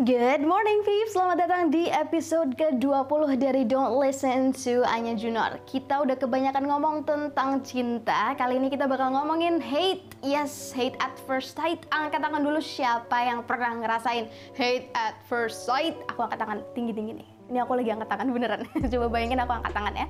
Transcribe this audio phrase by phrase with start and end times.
[0.00, 5.60] Good morning peeps, selamat datang di episode ke-20 dari Don't Listen to Anya Junor.
[5.68, 8.32] Kita udah kebanyakan ngomong tentang cinta.
[8.32, 10.00] Kali ini kita bakal ngomongin hate.
[10.24, 11.84] Yes, hate at first sight.
[11.92, 15.92] Angkat tangan dulu siapa yang pernah ngerasain hate at first sight?
[16.08, 16.64] Aku angkat tangan.
[16.72, 17.28] Tinggi-tinggi nih.
[17.52, 18.64] Ini aku lagi angkat tangan beneran.
[18.96, 20.06] Coba bayangin aku angkat tangan ya.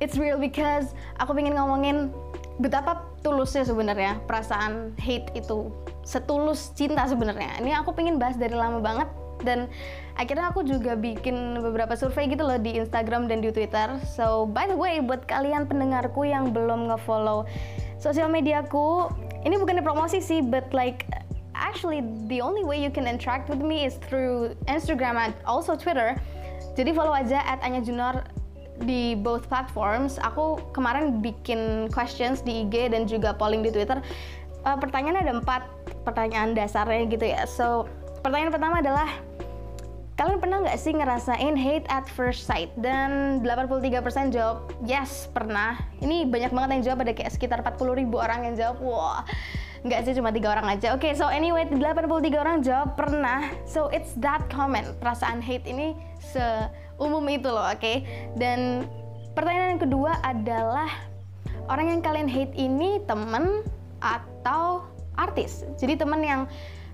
[0.00, 2.08] It's real because aku pengen ngomongin
[2.64, 5.68] betapa tulusnya sebenarnya perasaan hate itu
[6.02, 7.62] setulus cinta sebenarnya.
[7.62, 9.08] Ini aku pengen bahas dari lama banget
[9.42, 9.66] dan
[10.14, 13.98] akhirnya aku juga bikin beberapa survei gitu loh di Instagram dan di Twitter.
[14.06, 17.46] So by the way buat kalian pendengarku yang belum ngefollow
[17.98, 19.10] sosial mediaku,
[19.42, 21.06] ini bukan promosi sih, but like
[21.54, 26.18] actually the only way you can interact with me is through Instagram and also Twitter.
[26.72, 28.24] Jadi follow aja at Anya Junor
[28.82, 30.16] di both platforms.
[30.24, 34.00] Aku kemarin bikin questions di IG dan juga polling di Twitter.
[34.62, 35.62] Uh, pertanyaannya ada empat
[36.02, 37.42] pertanyaan dasarnya gitu ya.
[37.48, 37.86] So
[38.22, 39.10] pertanyaan pertama adalah
[40.20, 42.70] kalian pernah nggak sih ngerasain hate at first sight?
[42.78, 45.80] Dan 83% jawab yes pernah.
[45.98, 48.76] Ini banyak banget yang jawab ada kayak sekitar 40 ribu orang yang jawab.
[48.84, 49.24] Wah,
[49.82, 50.94] nggak sih cuma tiga orang aja.
[50.94, 52.06] Oke, okay, so anyway 83
[52.38, 53.50] orang jawab pernah.
[53.66, 54.94] So it's that common.
[55.02, 56.42] Perasaan hate ini se
[57.02, 57.82] umum itu loh, oke?
[57.82, 58.06] Okay?
[58.38, 58.86] Dan
[59.34, 60.90] pertanyaan yang kedua adalah
[61.66, 63.66] orang yang kalian hate ini temen
[63.98, 65.66] atau artis.
[65.78, 66.42] Jadi teman yang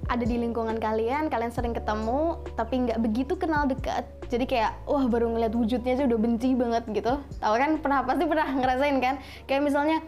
[0.06, 4.06] ada di lingkungan kalian, kalian sering ketemu, tapi nggak begitu kenal dekat.
[4.30, 7.18] Jadi kayak, wah baru ngeliat wujudnya aja udah benci banget gitu.
[7.42, 7.70] Tahu kan?
[7.82, 9.14] Pernah pasti pernah ngerasain kan?
[9.50, 9.98] Kayak misalnya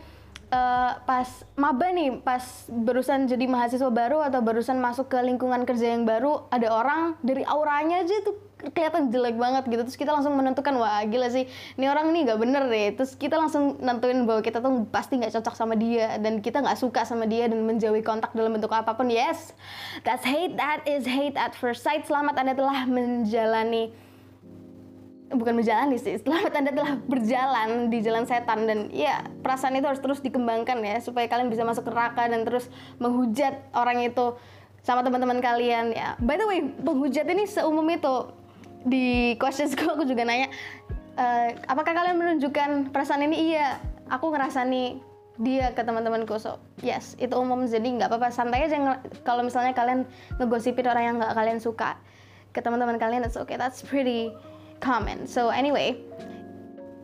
[0.54, 5.98] uh, pas maba nih, pas barusan jadi mahasiswa baru atau barusan masuk ke lingkungan kerja
[5.98, 9.82] yang baru, ada orang dari auranya aja tuh kelihatan jelek banget gitu.
[9.88, 11.48] Terus kita langsung menentukan wah gila sih
[11.80, 12.88] ini orang nih nggak bener deh.
[13.00, 16.76] Terus kita langsung nentuin bahwa kita tuh pasti nggak cocok sama dia dan kita nggak
[16.76, 19.08] suka sama dia dan menjauhi kontak dalam bentuk apa pun.
[19.08, 19.56] Yes
[20.04, 22.04] that's hate that is hate at first sight.
[22.04, 23.92] Selamat anda telah menjalani
[25.30, 28.66] bukan menjalani sih selamat anda telah berjalan di jalan setan.
[28.66, 32.66] Dan ya perasaan itu harus terus dikembangkan ya supaya kalian bisa masuk neraka dan terus
[32.98, 34.36] menghujat orang itu
[34.80, 36.16] sama teman-teman kalian ya.
[36.20, 38.32] By the way, penghujat ini seumum itu
[38.84, 40.48] di questions aku juga nanya
[41.16, 41.26] e,
[41.68, 43.52] apakah kalian menunjukkan perasaan ini?
[43.54, 45.00] Iya aku ngerasani
[45.40, 46.36] dia ke teman-temanku.
[46.36, 47.64] So yes itu umum.
[47.64, 50.04] Jadi nggak apa-apa santai aja kalau misalnya kalian
[50.40, 51.96] ngegosipin orang yang nggak kalian suka
[52.50, 53.56] ke teman-teman kalian it's okay.
[53.56, 54.32] That's pretty
[54.80, 55.24] common.
[55.28, 56.00] So anyway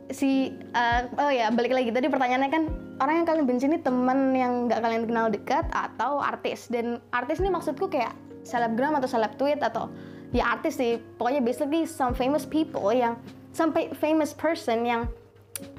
[0.06, 1.90] si uh, oh ya balik lagi.
[1.90, 2.62] Tadi pertanyaannya kan
[3.02, 6.70] orang yang kalian benci ini teman yang nggak kalian kenal dekat atau artis?
[6.70, 8.14] Dan artis ini maksudku kayak
[8.46, 9.90] selebgram atau seleb tweet atau
[10.30, 11.02] ya artis sih.
[11.18, 13.18] Pokoknya basically some famous people yang
[13.52, 15.02] sampai famous person yang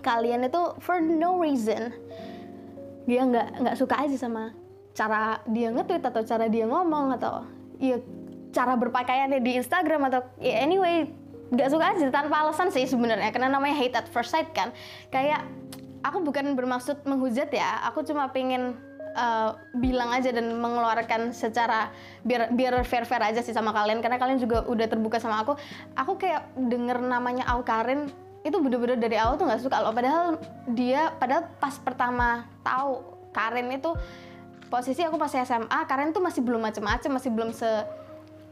[0.02, 1.94] kalian itu for no reason
[3.06, 4.50] dia nggak nggak suka aja sama
[4.98, 7.46] cara dia nge-tweet atau cara dia ngomong atau
[7.78, 8.02] ya
[8.50, 11.06] cara berpakaiannya di Instagram atau ya anyway
[11.48, 13.32] nggak suka aja tanpa alasan sih sebenarnya.
[13.32, 14.76] Karena namanya hate at first sight kan.
[15.12, 15.48] Kayak
[16.04, 17.88] aku bukan bermaksud menghujat ya.
[17.92, 18.76] Aku cuma pengen
[19.18, 21.90] uh, bilang aja dan mengeluarkan secara
[22.22, 24.00] biar biar fair fair aja sih sama kalian.
[24.00, 25.58] Karena kalian juga udah terbuka sama aku.
[25.98, 28.08] Aku kayak denger namanya Karin
[28.46, 29.92] itu bener-bener dari awal tuh nggak suka loh.
[29.92, 30.38] Padahal
[30.72, 33.92] dia padahal pas pertama tahu Karin itu
[34.70, 37.68] posisi aku pas SMA Karin tuh masih belum macem-macem masih belum se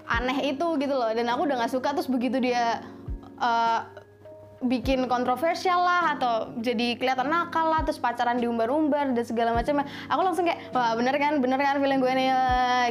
[0.09, 1.14] aneh itu gitu loh.
[1.14, 2.82] Dan aku udah nggak suka terus begitu dia
[3.40, 3.94] uh,
[4.66, 9.86] bikin kontroversial lah atau jadi kelihatan nakal lah terus pacaran diumbar-umbar dan segala macam.
[9.86, 11.40] Aku langsung kayak wah bener kan?
[11.40, 12.30] Bener kan feeling gue nih?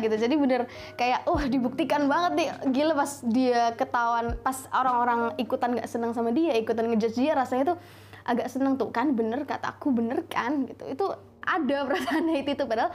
[0.02, 0.16] Gitu.
[0.16, 0.60] Jadi bener
[0.94, 2.48] kayak uh dibuktikan banget nih.
[2.70, 7.74] Gila pas dia ketahuan pas orang-orang ikutan nggak senang sama dia ikutan ngejudge dia rasanya
[7.74, 7.78] tuh
[8.24, 10.64] agak seneng tuh kan bener kataku bener kan?
[10.64, 10.86] Gitu.
[10.88, 11.12] Itu
[11.44, 12.90] ada perasaan itu tuh padahal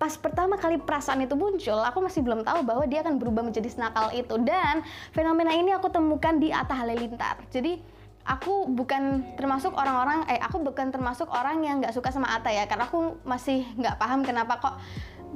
[0.00, 3.68] pas pertama kali perasaan itu muncul, aku masih belum tahu bahwa dia akan berubah menjadi
[3.68, 4.32] senakal itu.
[4.40, 4.80] Dan
[5.12, 7.36] fenomena ini aku temukan di Atta Halilintar.
[7.52, 7.76] Jadi
[8.24, 12.64] aku bukan termasuk orang-orang, eh aku bukan termasuk orang yang nggak suka sama Atta ya,
[12.64, 14.80] karena aku masih nggak paham kenapa kok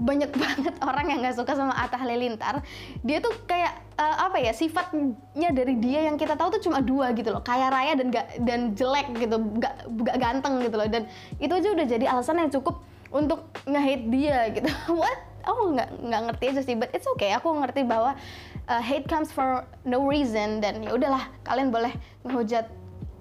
[0.01, 2.65] banyak banget orang yang nggak suka sama Atta Halilintar.
[3.05, 7.13] Dia tuh kayak uh, apa ya sifatnya dari dia yang kita tahu tuh cuma dua
[7.13, 10.89] gitu loh, kaya raya dan gak, dan jelek gitu, gak, gak ganteng gitu loh.
[10.89, 11.05] Dan
[11.37, 14.69] itu aja udah jadi alasan yang cukup untuk nge-hate dia gitu.
[15.01, 15.19] What?
[15.45, 17.31] Aku nggak nggak ngerti aja sih but it's okay.
[17.39, 18.19] Aku ngerti bahwa
[18.67, 21.95] uh, hate comes for no reason dan ya udahlah kalian boleh
[22.27, 22.67] ngehujat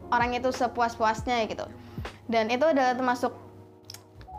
[0.09, 1.69] orang itu sepuas-puasnya gitu.
[2.25, 3.35] Dan itu adalah termasuk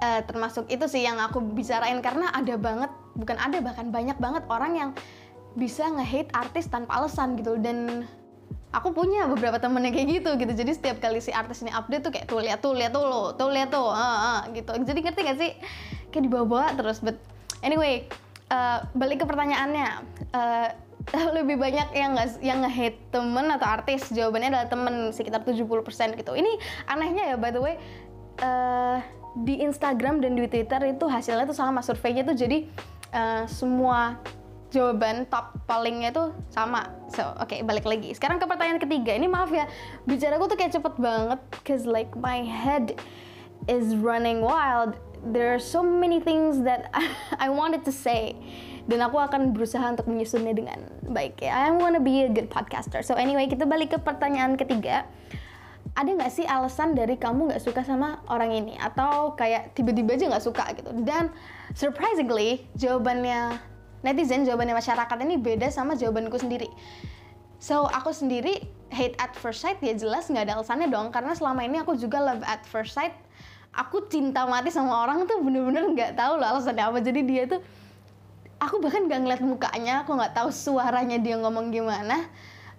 [0.02, 4.42] uh, termasuk itu sih yang aku bicarain karena ada banget bukan ada bahkan banyak banget
[4.50, 4.90] orang yang
[5.54, 7.60] bisa nge-hate artis tanpa alasan gitu.
[7.60, 8.08] Dan
[8.74, 10.52] aku punya beberapa temen yang kayak gitu gitu.
[10.52, 13.38] Jadi setiap kali si artis ini update tuh kayak tuh lihat tuh lihat tuh lo
[13.38, 14.74] tuh lihat tuh uh, uh, gitu.
[14.82, 15.52] Jadi ngerti gak sih?
[16.10, 17.14] Kayak dibawa-bawa terus but
[17.62, 18.10] anyway
[18.50, 19.88] uh, balik ke pertanyaannya.
[20.34, 20.68] Uh,
[21.36, 26.32] lebih banyak yang nggak yang nge-hate temen atau artis jawabannya adalah temen sekitar 70% gitu.
[26.32, 26.52] Ini
[26.88, 27.76] anehnya ya by the way
[28.40, 29.04] uh,
[29.44, 32.32] di Instagram dan di Twitter itu hasilnya tuh sama surveinya tuh.
[32.32, 32.64] Jadi
[33.12, 34.16] uh, semua
[34.74, 36.90] jawaban top palingnya tuh sama.
[37.14, 38.10] So, oke, okay, balik lagi.
[38.10, 39.14] Sekarang ke pertanyaan ketiga.
[39.14, 39.70] Ini maaf ya,
[40.02, 42.98] bicara gue tuh kayak cepet banget cause like my head
[43.70, 44.98] is running wild.
[45.24, 46.90] There are so many things that
[47.44, 48.34] I wanted to say.
[48.84, 50.78] Dan aku akan berusaha untuk menyusunnya dengan
[51.08, 51.56] baik ya.
[51.56, 53.00] I wanna be a good podcaster.
[53.00, 55.08] So anyway, kita balik ke pertanyaan ketiga.
[55.94, 58.74] Ada nggak sih alasan dari kamu nggak suka sama orang ini?
[58.76, 60.90] Atau kayak tiba-tiba aja nggak suka gitu?
[61.00, 61.32] Dan
[61.72, 63.56] surprisingly, jawabannya
[64.04, 66.68] netizen, jawabannya masyarakat ini beda sama jawabanku sendiri.
[67.56, 68.60] So, aku sendiri
[68.92, 71.08] hate at first sight ya jelas nggak ada alasannya dong.
[71.08, 73.16] Karena selama ini aku juga love at first sight.
[73.72, 76.98] Aku cinta mati sama orang tuh bener-bener nggak -bener tahu loh alasannya apa.
[77.00, 77.64] Jadi dia tuh,
[78.60, 82.28] aku bahkan nggak ngeliat mukanya, aku nggak tahu suaranya dia ngomong gimana.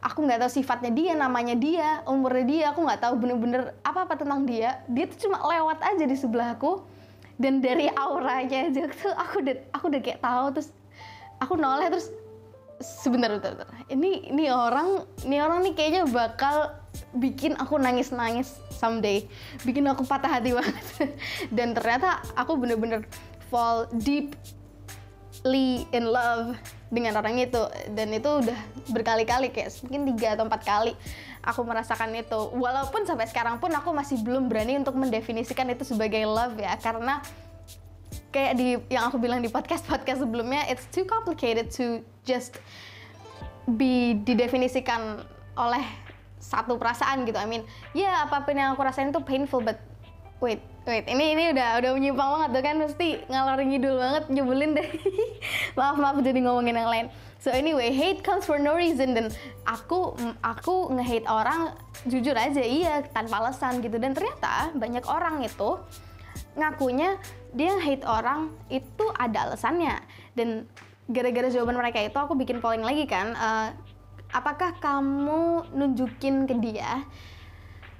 [0.05, 4.45] Aku nggak tahu sifatnya dia, namanya dia, umurnya dia, aku nggak tahu bener-bener apa-apa tentang
[4.45, 4.85] dia.
[4.85, 6.85] Dia tuh cuma lewat aja di sebelahku
[7.35, 10.69] dan dari auranya aja tuh aku udah aku udah kayak tahu terus
[11.45, 12.09] aku noleh terus
[12.81, 13.69] sebentar bentar, bentar.
[13.87, 16.75] ini ini orang ini orang nih kayaknya bakal
[17.15, 19.27] bikin aku nangis nangis someday.
[19.63, 20.85] Bikin aku patah hati banget.
[21.55, 23.07] Dan ternyata aku bener-bener
[23.47, 26.55] fall deeply in love
[26.91, 27.61] dengan orang itu.
[27.91, 28.59] Dan itu udah
[28.91, 30.93] berkali-kali kayak mungkin tiga atau empat kali
[31.43, 32.39] aku merasakan itu.
[32.55, 36.75] Walaupun sampai sekarang pun aku masih belum berani untuk mendefinisikan itu sebagai love ya.
[36.79, 37.23] Karena
[38.35, 42.59] kayak di yang aku bilang di podcast podcast sebelumnya it's too complicated to just
[43.79, 45.23] be didefinisikan
[45.55, 45.83] oleh
[46.43, 47.39] satu perasaan gitu.
[47.39, 47.63] I mean
[47.95, 49.79] ya yeah, apa pun yang aku rasain itu painful but
[50.43, 51.07] wait wait.
[51.07, 54.87] Ini ini udah udah menyimpang banget tuh kan mesti ngalor ngidul banget nyebelin deh.
[55.79, 57.07] Maaf maaf jadi ngomongin yang lain.
[57.39, 59.31] So anyway hate comes for no reason dan
[59.69, 61.77] aku aku nge-hate orang
[62.09, 63.95] jujur aja iya tanpa alasan gitu.
[63.95, 65.79] Dan ternyata banyak orang itu
[66.55, 67.19] ngakunya
[67.55, 69.99] dia hate orang itu ada alasannya.
[70.35, 70.67] Dan
[71.07, 73.69] gara-gara jawaban mereka itu aku bikin polling lagi kan uh,
[74.33, 77.05] apakah kamu nunjukin ke dia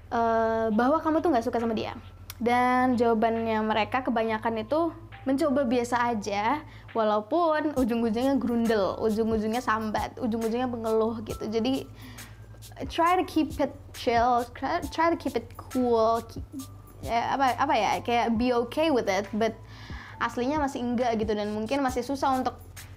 [0.10, 1.94] uh, bahwa kamu tuh nggak suka sama dia?
[2.36, 4.92] Dan jawabannya mereka kebanyakan itu
[5.24, 6.62] mencoba biasa aja
[6.94, 11.50] walaupun ujung-ujungnya grundel ujung-ujungnya sambat ujung-ujungnya mengeluh gitu.
[11.50, 11.88] Jadi
[12.90, 14.46] try to keep it chill
[14.92, 16.22] try to keep it cool
[17.06, 19.54] ya, apa apa ya kayak be okay with it but
[20.18, 22.56] aslinya masih enggak gitu dan mungkin masih susah untuk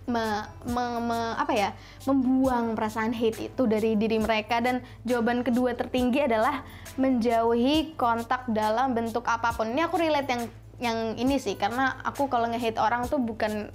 [0.09, 0.25] me,
[0.65, 1.71] me, me, apa ya
[2.09, 4.59] membuang perasaan hate itu dari diri mereka.
[4.59, 6.65] Dan jawaban kedua tertinggi adalah
[6.97, 9.69] menjauhi kontak dalam bentuk apa pun.
[9.71, 10.43] Ini aku relate yang
[10.79, 13.69] yang ini sih karena aku kalau nge-hate orang tuh bukan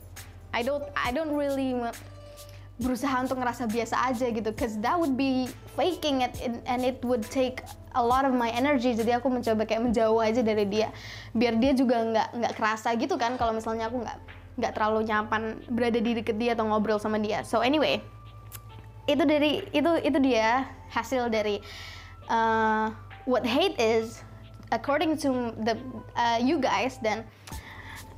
[0.56, 1.76] I don't I don't really
[2.82, 5.46] berusaha untuk ngerasa biasa aja gitu cause that would be
[5.78, 6.34] faking it
[6.66, 7.62] and it would take
[7.94, 8.98] a lot of my energy.
[8.98, 10.90] Jadi aku mencoba kayak menjauh aja dari dia
[11.38, 14.18] biar dia juga nggak nggak kerasa gitu kan kalau misalnya aku nggak
[14.58, 17.46] nggak terlalu nyaman berada di deket dia atau ngobrol sama dia.
[17.46, 18.02] So anyway
[19.06, 21.60] itu dari itu itu dia hasil dari
[22.32, 22.90] uh,
[23.30, 24.24] what hate is
[24.72, 25.76] according to the
[26.16, 27.28] uh, you guys dan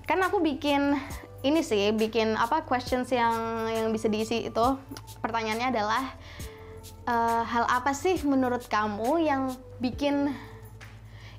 [0.06, 0.96] kan aku bikin
[1.46, 4.66] ini sih bikin apa questions yang yang bisa diisi itu.
[5.22, 6.04] Pertanyaannya adalah
[7.06, 10.34] uh, hal apa sih menurut kamu yang bikin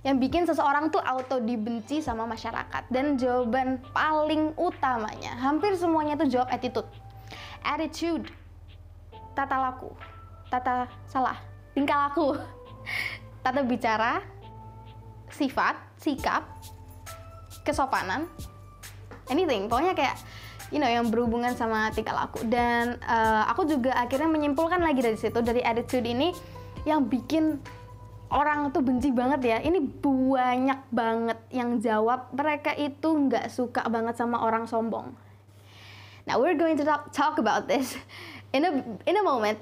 [0.06, 2.86] yang bikin seseorang tuh auto dibenci sama masyarakat?
[2.86, 6.86] Dan jawaban paling utamanya hampir semuanya tuh jawab attitude.
[7.66, 8.30] Attitude.
[9.34, 9.90] Tata laku.
[10.46, 11.42] Tata salah.
[11.75, 12.38] Tingkah laku.
[13.44, 14.22] Tata bicara.
[15.34, 15.75] Sifat.
[15.98, 16.46] Sikap.
[17.66, 18.30] Kesopanan
[19.30, 19.66] anything.
[19.66, 20.16] Pokoknya kayak
[20.75, 22.42] you know yang berhubungan sama tingkah laku.
[22.47, 26.35] Dan uh, aku juga akhirnya menyimpulkan lagi dari situ dari attitude ini
[26.87, 27.59] yang bikin
[28.30, 29.59] orang tuh benci banget ya.
[29.62, 35.14] Ini banyak banget yang jawab mereka itu nggak suka banget sama orang sombong.
[36.26, 37.95] Now we're going to talk, talk about this
[38.50, 38.71] in a
[39.06, 39.59] in a moment.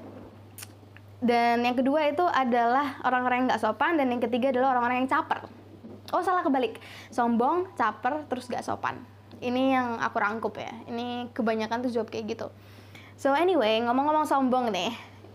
[1.24, 5.08] Dan yang kedua itu adalah orang-orang yang nggak sopan dan yang ketiga adalah orang-orang yang
[5.08, 5.48] caper.
[6.12, 6.76] Oh salah kebalik.
[7.08, 9.13] Sombong caper terus nggak sopan
[9.44, 10.72] ini yang aku rangkup ya.
[10.88, 12.48] Ini kebanyakan tuh jawab kayak gitu.
[13.14, 14.92] So anyway ngomong-ngomong sombong nih.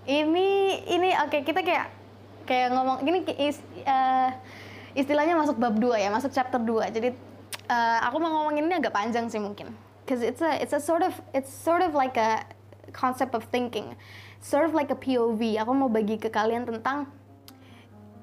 [0.10, 0.48] Ini
[0.90, 1.88] ini oke okay, kita kayak
[2.50, 4.34] kayak ngomong ini is, uh,
[4.98, 7.14] istilahnya masuk bab 2 ya masuk chapter 2 jadi
[7.70, 9.72] uh, aku mau ngomongin ini agak panjang sih mungkin.
[10.04, 12.42] Because it's a it's a sort of it's sort of like a
[12.92, 13.94] concept of thinking.
[14.42, 17.06] Sort of like a POV aku mau bagi ke kalian tentang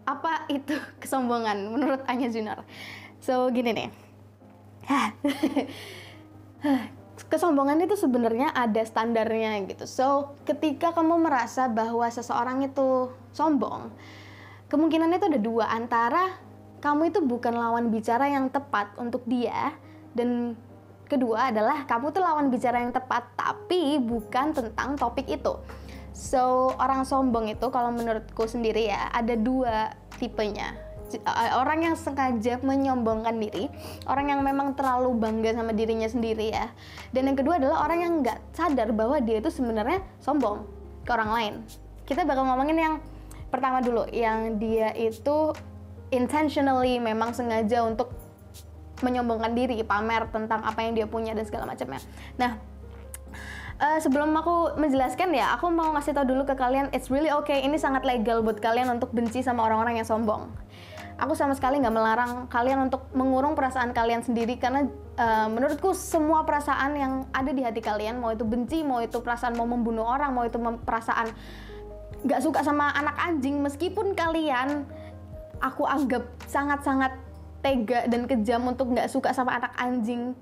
[0.03, 2.67] apa itu kesombongan menurut Anya Junar.
[3.23, 4.06] So gini nih
[7.27, 9.85] kesombongan itu sebenarnya ada standarnya gitu.
[9.89, 13.91] So, ketika kamu merasa bahwa seseorang itu sombong,
[14.71, 16.39] kemungkinan itu ada dua antara
[16.79, 19.75] kamu itu bukan lawan bicara yang tepat untuk dia
[20.15, 20.55] dan
[21.11, 25.59] kedua adalah kamu tuh lawan bicara yang tepat tapi bukan tentang topik itu.
[26.17, 30.86] So, orang sombong itu kalau menurutku sendiri ya ada dua tipenya
[31.55, 33.71] orang yang sengaja menyombongkan diri,
[34.11, 36.71] orang yang memang terlalu bangga sama dirinya sendiri ya.
[37.15, 40.67] Dan yang kedua adalah orang yang nggak sadar bahwa dia itu sebenarnya sombong
[41.07, 41.55] ke orang lain.
[42.07, 42.95] Kita bakal ngomongin yang
[43.51, 45.55] pertama dulu, yang dia itu
[46.11, 48.11] intentionally memang sengaja untuk
[49.05, 52.01] menyombongkan diri, pamer tentang apa yang dia punya dan segala macamnya.
[52.41, 52.57] Nah,
[53.77, 57.61] uh, sebelum aku menjelaskan ya, aku mau ngasih tau dulu ke kalian, it's really okay,
[57.61, 60.49] ini sangat legal buat kalian untuk benci sama orang-orang yang sombong
[61.17, 64.85] aku sama sekali nggak melarang kalian untuk mengurung perasaan kalian sendiri karena
[65.17, 69.57] uh, menurutku semua perasaan yang ada di hati kalian mau itu benci mau itu perasaan
[69.57, 71.33] mau membunuh orang mau itu perasaan
[72.25, 74.85] nggak suka sama anak anjing meskipun kalian
[75.65, 77.17] aku anggap sangat-sangat
[77.65, 80.37] tega dan kejam untuk nggak suka sama anak anjing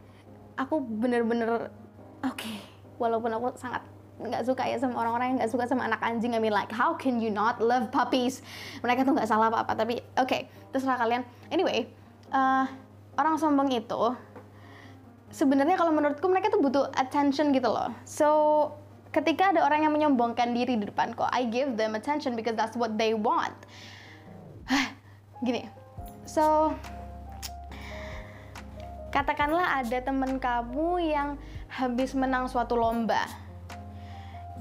[0.59, 1.71] aku bener-bener
[2.27, 2.59] oke okay,
[2.99, 3.83] walaupun aku sangat
[4.15, 6.33] nggak suka ya sama orang-orang yang nggak suka sama anak anjing.
[6.33, 8.47] I mean like how can you not love puppies?
[8.81, 11.27] Mereka tuh nggak salah apa-apa tapi oke okay, terserah kalian.
[11.51, 11.91] Anyway
[12.31, 12.71] uh,
[13.19, 14.15] orang sombong itu
[15.35, 17.91] sebenarnya kalau menurutku mereka tuh butuh attention gitu loh.
[18.07, 18.29] So
[19.11, 22.95] ketika ada orang yang menyombongkan diri di depanku I give them attention because that's what
[22.95, 23.55] they want.
[25.47, 25.67] Gini.
[26.25, 26.73] So
[29.11, 31.29] katakanlah ada temen kamu yang
[31.67, 33.44] habis menang suatu lomba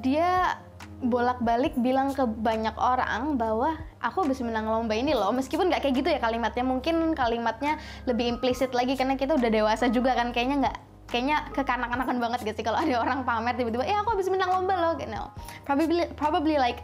[0.03, 0.59] dia
[1.03, 5.31] bolak-balik bilang ke banyak orang bahwa aku habis menang lomba ini loh.
[5.31, 9.87] Meskipun nggak kayak gitu ya kalimatnya mungkin kalimatnya lebih implisit lagi karena kita udah dewasa
[9.87, 10.35] juga kan.
[10.35, 10.77] Kayaknya nggak
[11.11, 14.93] kayaknya kekanak-kanakan banget gitu kalau ada orang pamer tiba-tiba eh aku habis menang lomba loh
[14.99, 15.23] gitu.
[15.63, 16.83] Probably probably like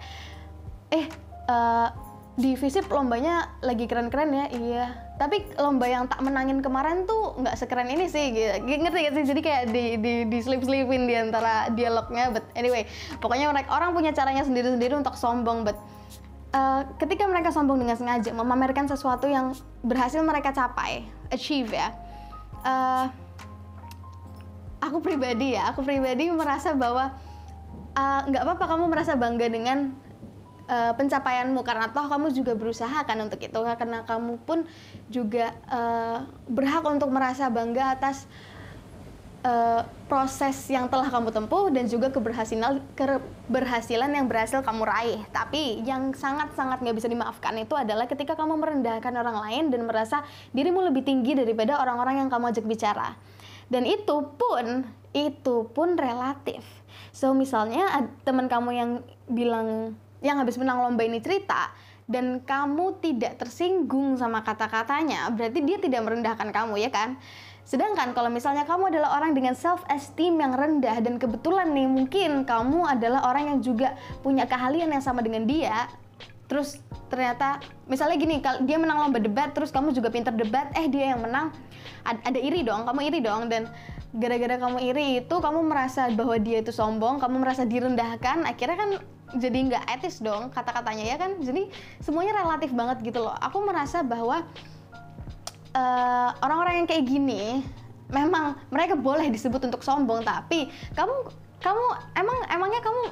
[0.91, 1.07] eh
[1.47, 2.08] uh,
[2.39, 4.85] di visip lombanya lagi keren-keren ya iya.
[5.19, 8.63] Tapi lomba yang tak menangin kemarin tuh nggak sekeren ini sih gitu.
[8.63, 9.25] ngerti gak sih?
[9.27, 12.87] Jadi kayak di di di slip slipin di antara dialognya but anyway.
[13.19, 15.75] Pokoknya mereka orang punya caranya sendiri-sendiri untuk sombong but
[16.53, 19.53] uh, ketika mereka sombong dengan sengaja memamerkan sesuatu yang
[19.83, 21.93] berhasil mereka capai achieve ya
[22.65, 23.05] uh,
[24.81, 27.11] aku pribadi ya aku pribadi merasa bahwa
[27.93, 29.91] eh, nggak uh, apa-apa kamu merasa bangga dengan
[30.69, 34.63] uh, pencapaianmu karena toh kamu juga berusaha kan untuk itu karena kamu pun
[35.09, 38.29] juga uh, berhak untuk merasa bangga atas
[39.43, 45.21] uh, proses yang telah kamu tempuh dan juga keberhasilan keberhasilan yang berhasil kamu raih.
[45.33, 50.23] Tapi yang sangat-sangat nggak bisa dimaafkan itu adalah ketika kamu merendahkan orang lain dan merasa
[50.53, 53.15] dirimu lebih tinggi daripada orang-orang yang kamu ajak bicara.
[53.69, 56.65] Dan itu pun itu pun relatif.
[57.13, 58.91] So misalnya teman kamu yang
[59.29, 61.71] bilang yang habis menang lomba ini cerita
[62.09, 67.21] dan kamu tidak tersinggung sama kata-katanya, berarti dia tidak merendahkan kamu ya kan?
[67.69, 72.41] Sedangkan kalau misalnya kamu adalah orang dengan self esteem yang rendah dan kebetulan nih mungkin
[72.41, 73.93] kamu adalah orang yang juga
[74.25, 75.85] punya keahlian yang sama dengan dia,
[76.49, 76.81] terus
[77.13, 81.21] ternyata misalnya gini, dia menang lomba debat, terus kamu juga pinter debat, eh dia yang
[81.21, 81.53] menang,
[82.01, 83.69] ada iri dong, kamu iri dong dan
[84.17, 88.91] gara-gara kamu iri itu kamu merasa bahwa dia itu sombong, kamu merasa direndahkan, akhirnya kan
[89.37, 91.37] jadi nggak etis dong kata-katanya ya kan?
[91.37, 91.69] Jadi
[92.01, 93.35] semuanya relatif banget gitu loh.
[93.37, 94.41] Aku merasa bahwa
[95.75, 97.61] eh, orang-orang yang kayak gini
[98.09, 100.65] memang mereka boleh disebut untuk sombong tapi
[100.97, 101.13] kamu
[101.61, 101.85] kamu
[102.17, 103.03] emang emangnya kamu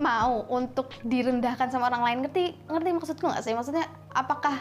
[0.00, 2.18] mau untuk direndahkan sama orang lain?
[2.24, 3.52] Ngerti ngerti maksudku nggak sih?
[3.52, 4.56] Maksudnya apakah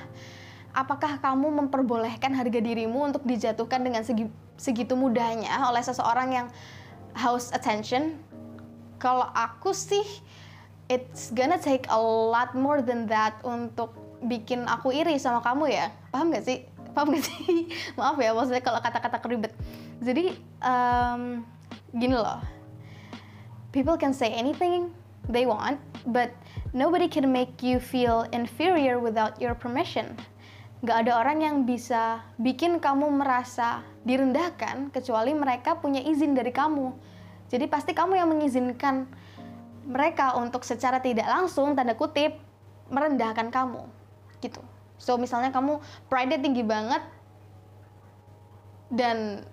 [0.75, 4.27] apakah kamu memperbolehkan harga dirimu untuk dijatuhkan dengan segi,
[4.59, 6.47] segitu mudahnya oleh seseorang yang
[7.15, 8.19] haus attention?
[8.99, 10.03] Kalau aku sih
[10.89, 13.93] it's gonna take a lot more than that untuk
[14.25, 15.87] bikin aku iri sama kamu ya.
[16.13, 16.65] Paham gak sih?
[16.95, 17.69] Paham gak sih?
[17.97, 19.53] Maaf ya maksudnya kalau kata-kata keribet.
[20.01, 21.45] Jadi um,
[21.95, 22.41] gini loh.
[23.73, 24.93] People can say anything
[25.27, 26.31] they want but
[26.71, 30.13] nobody can make you feel inferior without your permission.
[30.85, 36.93] Gak ada orang yang bisa bikin kamu merasa direndahkan kecuali mereka punya izin dari kamu.
[37.49, 39.09] Jadi pasti kamu yang mengizinkan
[39.85, 42.41] mereka untuk secara tidak langsung tanda kutip
[42.89, 43.85] merendahkan kamu
[44.41, 44.61] gitu.
[44.97, 47.01] So misalnya kamu pride tinggi banget
[48.89, 49.45] dan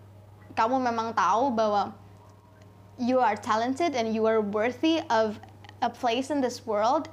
[0.57, 1.97] kamu memang tahu bahwa
[3.01, 5.41] you are talented and you are worthy of
[5.81, 7.09] a place in this world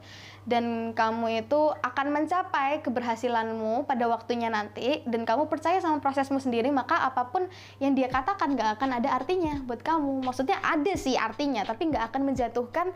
[0.49, 5.05] dan kamu itu akan mencapai keberhasilanmu pada waktunya nanti.
[5.05, 7.45] Dan kamu percaya sama prosesmu sendiri maka apa pun
[7.77, 10.25] yang dia katakan gak akan ada artinya buat kamu.
[10.25, 12.89] Maksudnya ada sih artinya tapi gak akan menjatuhkan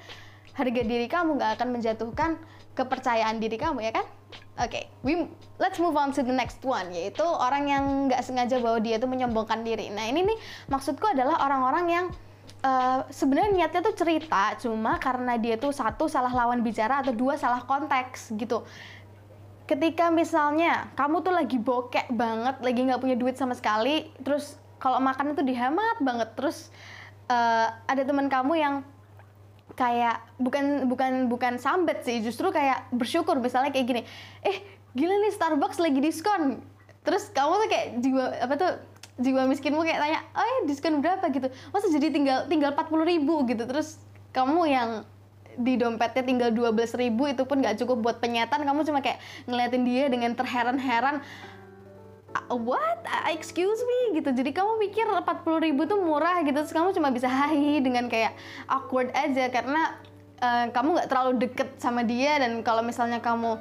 [0.57, 2.41] harga diri kamu gak akan menjatuhkan
[2.73, 4.05] kepercayaan diri kamu ya kan?
[4.53, 5.29] Oke okay, we
[5.61, 9.05] let's move on to the next one yaitu orang yang nggak sengaja bahwa dia itu
[9.05, 9.93] menyombongkan diri.
[9.93, 10.37] Nah ini nih
[10.69, 12.05] maksudku adalah orang-orang yang
[12.63, 17.35] uh, sebenarnya niatnya tuh cerita cuma karena dia tuh satu salah lawan bicara atau dua
[17.35, 18.63] salah konteks gitu.
[19.63, 24.99] Ketika misalnya kamu tuh lagi bokek banget lagi nggak punya duit sama sekali terus kalau
[24.99, 26.67] makan itu dihemat banget terus
[27.31, 28.75] uh, ada teman kamu yang
[29.73, 34.01] kayak bukan bukan bukan sambet sih justru kayak bersyukur misalnya kayak gini
[34.45, 34.57] eh
[34.93, 36.61] gila nih Starbucks lagi diskon.
[37.03, 38.71] Terus kamu tuh kayak jiwa apa tuh
[39.23, 41.25] jiwa miskinmu kayak tanya, oh ya diskon berapa?
[41.31, 43.47] gitu, masa jadi tinggal tinggal 40 ribu?
[43.47, 43.97] gitu, terus
[44.35, 44.89] kamu yang
[45.53, 49.85] di dompetnya tinggal 12 ribu itu pun gak cukup buat penyetan, kamu cuma kayak ngeliatin
[49.85, 51.21] dia dengan terheran-heran,
[52.49, 53.05] what?
[53.29, 54.19] Excuse me?
[54.19, 54.29] gitu.
[54.33, 58.33] Jadi kamu pikir 40 ribu tuh murah gitu, terus kamu cuma bisa hahi dengan kayak
[58.69, 59.49] awkward aja.
[59.49, 59.97] Karena
[60.41, 62.41] uh, kamu nggak terlalu deket sama dia.
[62.41, 63.57] Dan kalau misalnya kamu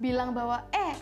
[0.00, 0.96] bilang bahwa eh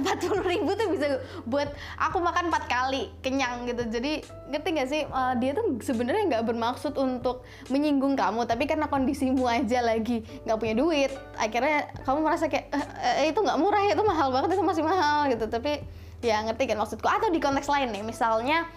[0.00, 1.70] empat puluh ribu tuh bisa buat
[2.00, 3.86] aku makan empat kali kenyang gitu.
[3.86, 5.02] Jadi ngerti gak sih?
[5.10, 10.58] Uh, dia tuh sebenarnya nggak bermaksud untuk menyinggung kamu tapi karena kondisimu aja lagi nggak
[10.58, 14.84] punya duit akhirnya kamu merasa kayak e, itu nggak murah itu mahal banget itu masih
[14.84, 15.46] mahal gitu.
[15.48, 15.80] Tapi
[16.24, 17.06] ya ngerti kan maksudku.
[17.06, 18.68] Atau di konteks lain nih misalnya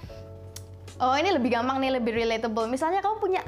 [0.97, 2.65] oh ini lebih gampang nih lebih relatable.
[2.67, 3.41] Misalnya kamu punya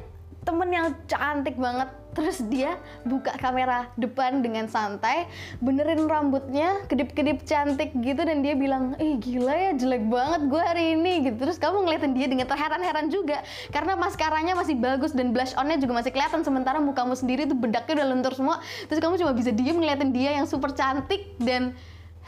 [0.50, 1.94] temen yang cantik banget.
[2.10, 5.30] Terus dia buka kamera depan dengan santai
[5.62, 10.98] benerin rambutnya kedip-kedip cantik gitu dan dia bilang eh gila ya jelek banget gue hari
[10.98, 11.38] ini gitu.
[11.46, 16.02] Terus kamu ngeliatin dia dengan terheran-heran juga karena maskaranya masih bagus dan blush onnya juga
[16.02, 18.58] masih kelihatan sementara mukamu sendiri tuh bedaknya udah lentur semua.
[18.90, 21.78] Terus kamu cuma bisa diem ngeliatin dia yang super cantik dan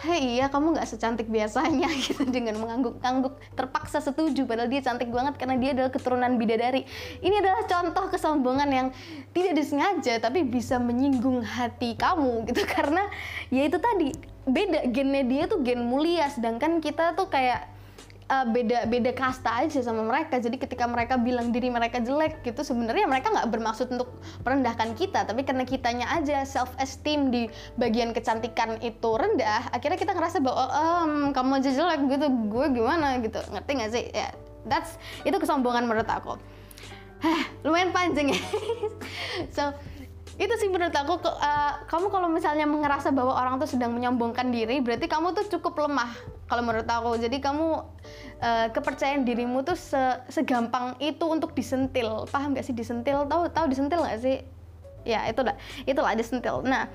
[0.02, 5.38] hei iya kamu nggak secantik biasanya gitu dengan mengangguk-angguk terpaksa setuju padahal dia cantik banget
[5.38, 6.88] karena dia adalah keturunan bidadari.
[7.22, 8.88] Ini adalah contoh kesombongan yang
[9.36, 13.06] tidak disengaja tapi bisa menyinggung hati kamu gitu karena
[13.54, 14.10] ya itu tadi
[14.42, 17.70] beda gennya dia tuh gen mulia sedangkan kita tuh kayak
[18.32, 20.40] uh, beda beda kasta aja sama mereka.
[20.40, 24.16] Jadi ketika mereka bilang diri mereka jelek gitu sebenarnya mereka nggak bermaksud untuk
[24.48, 25.28] merendahkan kita.
[25.28, 30.66] Tapi karena kitanya aja self esteem di bagian kecantikan itu rendah akhirnya kita ngerasa bahwa
[30.72, 33.44] um, kamu aja jelek gitu gue gimana gitu.
[33.52, 34.04] Ngerti nggak sih?
[34.16, 34.32] Ya
[34.66, 34.96] that's
[35.28, 36.40] itu kesombongan menurut aku.
[37.22, 38.42] Hah, lumayan panjang ya.
[39.56, 39.70] So
[40.42, 44.82] itu sih menurut aku uh, kamu kalau misalnya ngerasa bahwa orang tuh sedang menyombongkan diri
[44.82, 46.10] berarti kamu tuh cukup lemah
[46.50, 47.14] kalau menurut aku.
[47.22, 47.68] Jadi kamu
[48.42, 50.02] uh, kepercayaan dirimu tuh se
[50.34, 52.26] segampang itu untuk disentil.
[52.26, 52.74] Paham gak sih?
[52.74, 53.30] Disentil.
[53.30, 54.42] Tahu tahu disentil gak sih?
[55.06, 55.54] Ya itu lah
[55.86, 56.66] itulah disentil.
[56.66, 56.90] Nah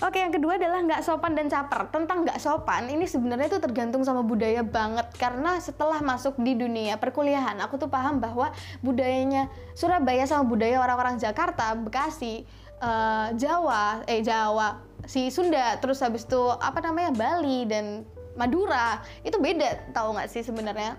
[0.00, 1.92] Oke, yang kedua adalah nggak sopan dan caper.
[1.92, 5.04] Tentang nggak sopan, ini sebenarnya itu tergantung sama budaya banget.
[5.20, 8.48] Karena setelah masuk di dunia perkuliahan, aku tuh paham bahwa
[8.80, 12.48] budayanya Surabaya sama budaya orang-orang Jakarta, Bekasi,
[12.80, 18.04] uh, Jawa, eh Jawa, si Sunda, terus habis itu apa namanya Bali dan
[18.36, 20.96] Madura itu beda, tahu nggak sih sebenarnya?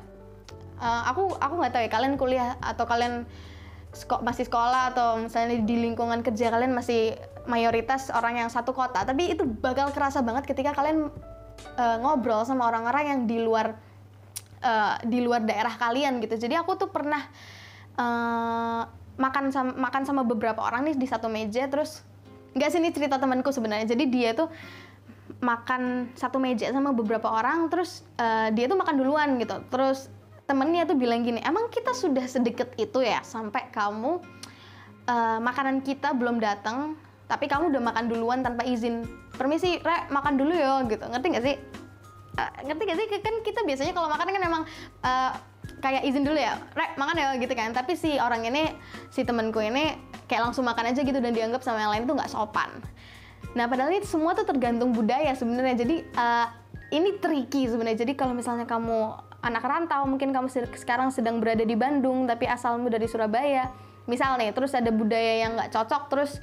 [0.81, 3.29] Uh, aku aku nggak tahu ya kalian kuliah atau kalian
[3.91, 9.03] seko masih sekolah atau misalnya di lingkungan kerja kalian masih mayoritas orang yang satu kota,
[9.03, 11.09] tapi itu bakal kerasa banget ketika kalian
[11.75, 13.77] uh, ngobrol sama orang-orang yang di luar
[14.61, 16.37] uh, di luar daerah kalian gitu.
[16.37, 17.25] Jadi aku tuh pernah
[17.97, 18.85] uh,
[19.19, 22.03] makan sama makan sama beberapa orang nih di satu meja terus
[22.51, 23.87] nggak ini cerita temanku sebenarnya.
[23.87, 24.51] Jadi dia tuh
[25.39, 29.63] makan satu meja sama beberapa orang terus uh, dia tuh makan duluan gitu.
[29.71, 30.11] Terus
[30.45, 34.19] temennya tuh bilang gini emang kita sudah sedekat itu ya sampai kamu
[35.07, 36.99] uh, makanan kita belum datang
[37.31, 39.07] tapi kamu udah makan duluan tanpa izin
[39.39, 41.07] permisi re makan dulu ya gitu.
[41.07, 41.55] Ngerti gak sih?
[42.35, 43.07] Uh, ngerti gak sih?
[43.23, 44.63] Kan kita biasanya kalau makan kan emang
[45.07, 45.31] uh,
[45.81, 47.73] kayak izin dulu ya, rek makan ya gitu kan.
[47.73, 48.71] Tapi si orang ini,
[49.09, 49.97] si temenku ini
[50.29, 52.69] kayak langsung makan aja gitu dan dianggap sama yang lain tuh nggak sopan.
[53.57, 55.83] Nah padahal ini semua tuh tergantung budaya sebenarnya.
[55.83, 56.47] Jadi uh,
[56.93, 58.07] ini tricky sebenarnya.
[58.07, 62.87] Jadi kalau misalnya kamu anak rantau, mungkin kamu sekarang sedang berada di Bandung tapi asalmu
[62.87, 63.73] dari Surabaya,
[64.05, 66.37] misal nih, terus ada budaya yang nggak cocok, terus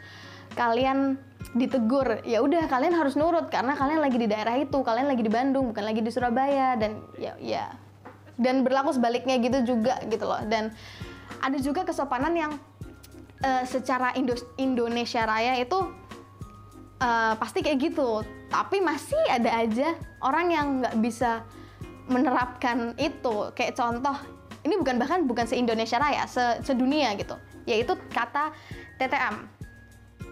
[0.58, 1.20] kalian
[1.54, 5.30] ditegur ya udah kalian harus nurut karena kalian lagi di daerah itu kalian lagi di
[5.30, 7.72] Bandung bukan lagi di Surabaya dan ya ya
[8.38, 10.40] dan berlaku sebaliknya gitu juga gitu loh.
[10.46, 10.70] Dan
[11.42, 12.52] ada juga kesopanan yang
[13.42, 15.78] uh, secara Indo Indonesia Raya itu
[17.02, 18.22] uh, pasti kayak gitu.
[18.48, 19.92] Tapi masih ada aja
[20.24, 21.44] orang yang nggak bisa
[22.08, 23.52] menerapkan itu.
[23.52, 24.16] Kayak contoh
[24.64, 27.36] ini bukan bahkan bukan se Indonesia Raya se sedunia gitu.
[27.68, 28.54] Yaitu kata
[28.96, 29.44] TTM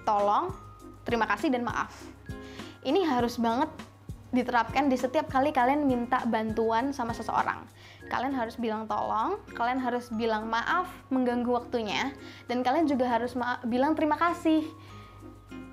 [0.09, 0.55] tolong
[1.05, 1.93] terima kasih dan maaf.
[2.87, 3.69] Ini harus banget
[4.31, 7.63] diterapkan di setiap kali kalian minta bantuan sama seseorang.
[8.07, 12.15] Kalian harus bilang tolong, kalian harus bilang maaf mengganggu waktunya,
[12.47, 13.35] dan kalian juga harus
[13.67, 14.63] bilang terima kasih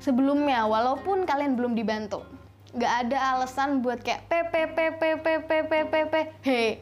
[0.02, 2.26] sebelumnya walaupun kalian belum dibantu.
[2.74, 6.82] Gak ada alasan buat kayak pppppppppp he.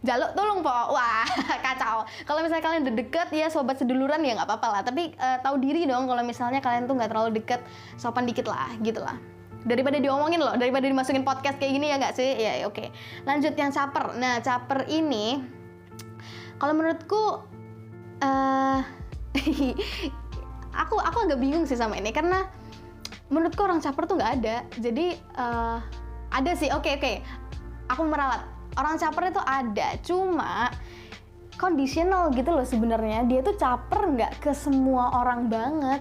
[0.00, 1.24] Jaluk tolong po wah
[1.64, 2.04] kacau.
[2.24, 4.82] Kalau misalnya kalian udah deket ya sobat seduluran ya nggak apa-apa lah.
[4.84, 7.60] Tapi uh, tahu diri dong kalau misalnya kalian tuh nggak terlalu deket
[8.00, 12.14] sopan dikit lah gitu lah daripada diomongin loh daripada dimasukin podcast kayak gini ya nggak
[12.16, 12.30] sih?
[12.40, 12.76] Ya, oke.
[12.76, 12.88] Okay.
[13.28, 14.16] lanjut yang caper.
[14.16, 15.40] Nah caper ini
[16.56, 17.44] kalau menurutku
[18.24, 18.78] uh,
[20.82, 22.12] aku aku agak bingung sih sama ini.
[22.12, 22.48] Karena
[23.28, 24.56] menurutku orang caper tuh nggak ada.
[24.80, 25.78] Jadi uh,
[26.32, 26.72] ada sih.
[26.72, 27.04] Oke okay, oke.
[27.04, 27.16] Okay.
[27.90, 28.46] aku meralat
[28.80, 29.88] orang caper itu ada.
[30.00, 30.72] Cuma
[31.60, 33.28] conditional gitu loh sebenarnya.
[33.28, 36.00] Dia tuh caper nggak ke semua orang banget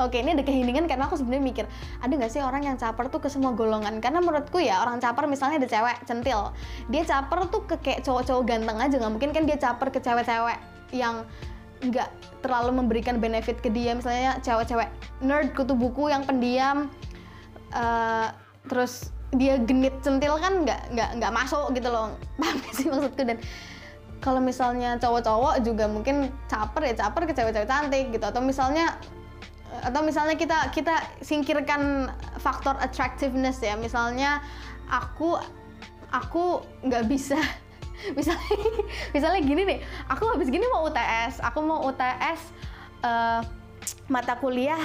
[0.00, 1.64] Oke, ini ada keheningan karena aku sebenarnya mikir,
[2.00, 4.00] ada nggak sih orang yang caper tuh ke semua golongan?
[4.00, 6.56] Karena menurutku ya orang caper misalnya ada cewek centil,
[6.88, 10.56] dia caper tuh ke kayak cowok-cowok ganteng aja nggak mungkin kan dia caper ke cewek-cewek
[10.96, 11.28] yang
[11.84, 12.08] nggak
[12.40, 14.88] terlalu memberikan benefit ke dia, misalnya cewek-cewek
[15.20, 16.88] nerd kutu buku yang pendiam,
[17.76, 18.32] uh,
[18.72, 23.20] terus dia genit centil kan nggak nggak nggak masuk gitu loh, paham sih maksudku?
[23.20, 23.36] Dan
[24.20, 28.24] kalau misalnya cowok-cowok juga mungkin caper ya caper ke cewek-cewek cantik gitu.
[28.24, 29.00] Atau misalnya
[29.80, 33.74] atau misalnya kita kita singkirkan faktor attractiveness ya.
[33.74, 34.44] Misalnya
[34.88, 35.40] aku
[36.12, 37.38] aku nggak bisa.
[38.16, 38.56] Misalnya
[39.12, 42.40] misalnya gini nih aku habis gini mau UTS aku mau UTS
[43.04, 43.40] uh, eh,
[44.08, 44.80] mata kuliah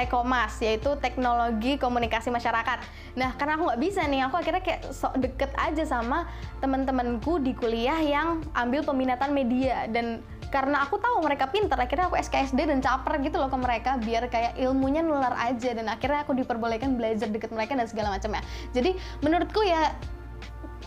[0.00, 2.78] Tekomas yaitu teknologi komunikasi masyarakat.
[3.18, 6.30] Nah karena aku nggak bisa nih, aku akhirnya kayak sok deket aja sama
[6.62, 9.84] teman-temanku di kuliah yang ambil peminatan media.
[9.90, 14.02] Dan karena aku tahu mereka pinter akhirnya aku SKSD dan caper gitu loh ke mereka
[14.02, 15.70] biar kayak ilmunya nular aja.
[15.70, 18.42] Dan akhirnya aku diperbolehkan belajar deket mereka dan segala macam ya.
[18.74, 19.94] Jadi menurutku ya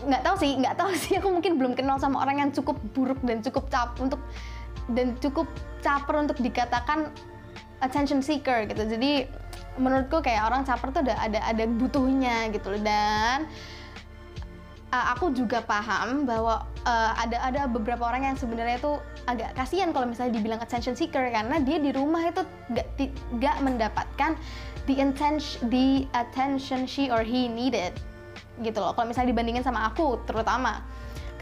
[0.04, 1.16] nggak tahu sih nggak tahu sih.
[1.16, 4.20] Aku mungkin belum kenal sama orang yang cukup buruk dan cukup cap untuk
[4.92, 5.48] dan cukup
[5.80, 7.08] caper untuk dikatakan
[7.80, 8.84] attention seeker gitu.
[8.84, 9.24] Jadi
[9.80, 12.82] menurutku kayak orang caper tuh ada ada ada butuhnya gitu loh.
[12.84, 13.48] Dan
[14.94, 18.94] uh, aku juga paham bahwa uh, ada ada beberapa orang yang sebenarnya itu
[19.26, 22.86] agak kasihan kalau misalnya dibilang attention seeker karena dia di rumah itu gak,
[23.42, 24.38] gak mendapatkan
[24.86, 27.90] the attention the attention she or he needed
[28.62, 28.94] gitu loh.
[28.94, 30.86] Kalau misalnya dibandingin sama aku terutama.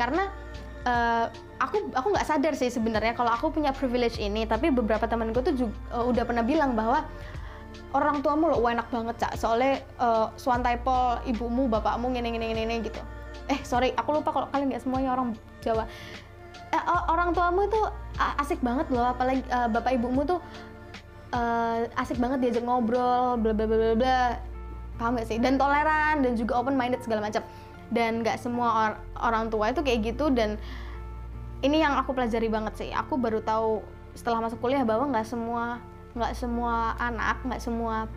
[0.00, 0.32] Karena
[0.88, 1.28] uh,
[1.60, 5.52] aku aku nggak sadar sih sebenarnya kalau aku punya privilege ini tapi beberapa temanku tuh
[5.52, 7.04] juga, uh, udah pernah bilang bahwa
[7.92, 9.36] orang tuamu lo enak banget cak.
[9.36, 13.02] Soalnya uh, suantai pol ibumu bapakmu gini gini gini gitu
[13.50, 15.86] eh sorry aku lupa kalau kalian nggak semuanya orang Jawa.
[16.72, 17.80] Eh, orang tuamu itu
[18.40, 20.40] asik banget loh apalagi uh, bapak ibumu tuh
[21.36, 24.20] uh, asik banget diajak ngobrol bla bla bla bla
[24.96, 25.38] paham gak sih?
[25.40, 27.44] Dan toleran dan juga open minded segala macam.
[27.92, 30.56] Dan nggak semua or orang tua itu kayak gitu dan
[31.60, 32.90] ini yang aku pelajari banget sih.
[32.90, 33.84] Aku baru tahu
[34.16, 35.80] setelah masuk kuliah bahwa nggak semua
[36.12, 38.08] nggak semua anak nggak semua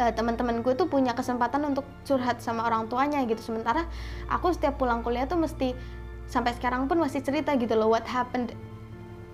[0.00, 3.52] uh, teman-temanku itu punya kesempatan untuk curhat sama orang tuanya gitu.
[3.52, 3.84] Sementara
[4.32, 5.76] aku setiap pulang kuliah tuh mesti
[6.24, 8.56] sampai sekarang pun masih cerita gitu loh what happened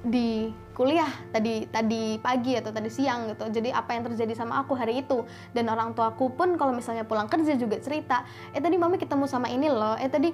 [0.07, 3.49] di kuliah tadi tadi pagi atau tadi siang gitu.
[3.49, 5.25] Jadi apa yang terjadi sama aku hari itu.
[5.55, 8.23] Dan orang tuaku pun kalau misalnya pulang kerja juga cerita
[8.55, 9.99] eh tadi mami ketemu sama ini loh.
[9.99, 10.31] Eh tadi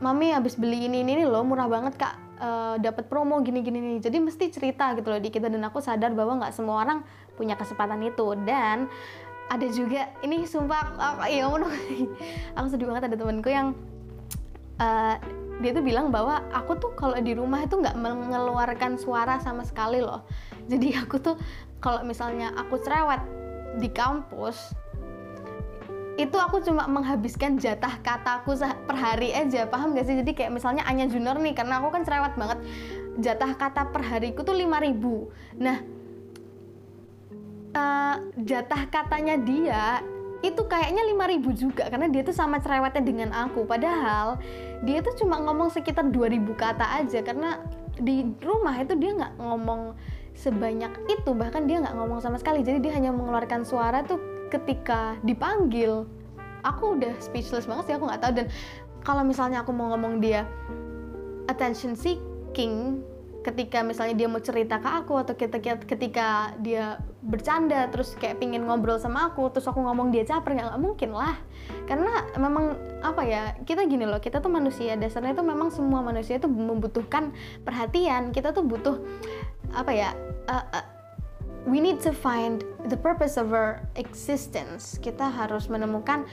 [0.00, 2.14] mami habis beli ini ini, ini loh murah banget kak.
[2.34, 5.78] Uh, dapat promo gini gini nih jadi mesti cerita gitu loh di kita dan aku
[5.78, 7.06] sadar bahwa nggak semua orang
[7.38, 8.34] punya kesempatan itu.
[8.42, 8.90] Dan
[9.52, 11.68] ada juga ini sumpah apa ya ampun
[12.56, 13.76] aku sedih banget ada temanku yang
[14.80, 15.16] uh,
[15.62, 20.02] dia tuh bilang bahwa aku tuh kalau di rumah itu nggak mengeluarkan suara sama sekali
[20.02, 20.26] loh.
[20.66, 21.38] Jadi aku tuh
[21.78, 23.22] kalau misalnya aku cerewet
[23.78, 24.74] di kampus
[26.14, 30.14] itu aku cuma menghabiskan jatah kataku per hari aja paham gak sih?
[30.14, 32.58] Jadi kayak misalnya Anya Junior nih karena aku kan cerewet banget
[33.18, 35.78] jatah kata per hariku tuh 5000 nah
[37.74, 40.00] uh, jatah katanya dia
[40.44, 43.64] itu kayaknya 5000 juga karena dia tuh sama cerewetnya dengan aku.
[43.64, 44.36] Padahal
[44.84, 47.64] dia tuh cuma ngomong sekitar 2000 kata aja karena
[47.96, 49.96] di rumah itu dia nggak ngomong
[50.36, 52.60] sebanyak itu bahkan dia nggak ngomong sama sekali.
[52.60, 54.20] Jadi dia hanya mengeluarkan suara tuh
[54.52, 56.04] ketika dipanggil.
[56.64, 58.32] Aku udah speechless banget sih aku nggak tahu.
[58.44, 58.46] Dan
[59.00, 60.44] kalau misalnya aku mau ngomong dia
[61.48, 63.00] attention seeking
[63.44, 68.64] ketika misalnya dia mau cerita ke aku atau ketika ketika dia bercanda terus kayak pingin
[68.64, 71.36] ngobrol sama aku terus aku ngomong dia caper nggak mungkin lah.
[71.84, 76.40] Karena memang apa ya kita gini loh kita tuh manusia dasarnya itu memang semua manusia
[76.40, 78.32] itu membutuhkan perhatian.
[78.32, 78.96] Kita tuh butuh
[79.76, 80.16] apa ya
[80.48, 80.86] uh, uh,
[81.68, 84.96] we need to find the purpose of our existence.
[85.00, 86.24] Kita harus menemukan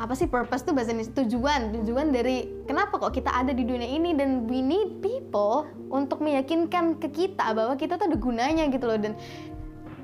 [0.00, 1.12] apa sih purpose tuh bahasa Indonesia?
[1.20, 4.16] Tujuan tujuan dari kenapa kok kita ada di dunia ini?
[4.16, 8.96] Dan we need people untuk meyakinkan ke kita bahwa kita tuh ada gunanya gitu loh.
[8.96, 9.12] Dan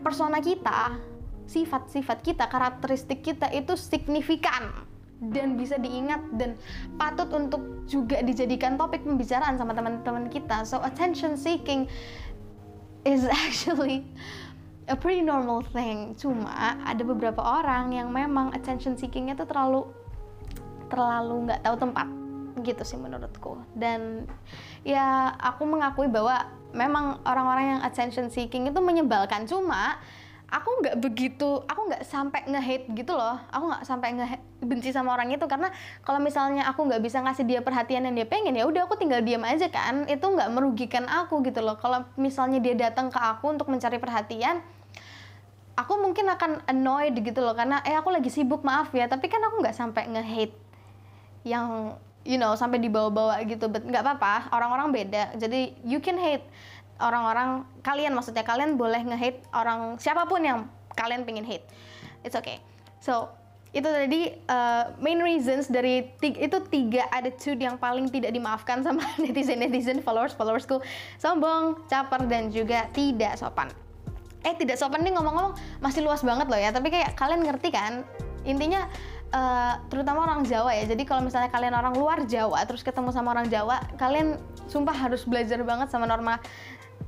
[0.04, 1.00] persona kita
[1.48, 4.84] sifat-sifat kita karakteristik kita itu signifikan
[5.16, 6.60] dan bisa diingat dan
[7.00, 10.68] patut untuk juga dijadikan topik pembicaraan sama teman-teman kita.
[10.68, 11.88] So attention seeking
[13.08, 14.04] is actually
[14.86, 16.14] a pretty normal thing.
[16.14, 19.82] Cuma ada beberapa orang yang memang attention seekingnya tuh terlalu
[20.86, 22.08] terlalu nggak tahu tempat
[22.62, 23.60] gitu sih menurutku.
[23.74, 24.24] Dan
[24.86, 29.44] ya aku mengakui bahwa memang orang-orang yang attention seeking itu menyebalkan.
[29.44, 29.98] Cuma
[30.46, 34.26] aku nggak begitu aku nggak sampai nge-hate gitu loh aku nggak sampai nge
[34.62, 35.74] benci sama orang itu karena
[36.06, 39.18] kalau misalnya aku nggak bisa ngasih dia perhatian yang dia pengen ya udah aku tinggal
[39.26, 43.58] diam aja kan itu nggak merugikan aku gitu loh kalau misalnya dia datang ke aku
[43.58, 44.62] untuk mencari perhatian
[45.76, 49.06] aku mungkin akan annoyed gitu loh karena eh aku lagi sibuk maaf ya.
[49.06, 50.56] Tapi kan aku nggak sampai nge-hate
[51.46, 51.94] yang
[52.26, 53.68] you know sampai dibawa-bawa gitu.
[53.68, 55.36] But nggak apa-apa orang-orang beda.
[55.36, 56.42] Jadi you can hate
[56.96, 60.64] orang-orang kalian maksudnya kalian boleh nge-hate orang siapa pun yang
[60.96, 61.68] kalian pengen hate.
[62.24, 62.58] It's okay.
[62.98, 63.28] So
[63.76, 69.04] itu tadi uh, main reasons dari tiga, itu tiga attitude yang paling tidak dimaafkan sama
[69.22, 70.80] netizen netizen followers followersku
[71.20, 73.68] sombong caper dan juga tidak sopan
[74.46, 76.70] eh tidak sopan nih ngomong-ngomong masih luas banget loh ya.
[76.70, 78.06] Tapi kayak kalian ngerti kan?
[78.46, 78.86] Intinya
[79.34, 80.86] uh, terutama orang Jawa ya.
[80.86, 84.38] Jadi kalau misalnya kalian orang luar Jawa terus ketemu sama orang Jawa kalian
[84.70, 86.38] sumpah harus belajar banget sama norma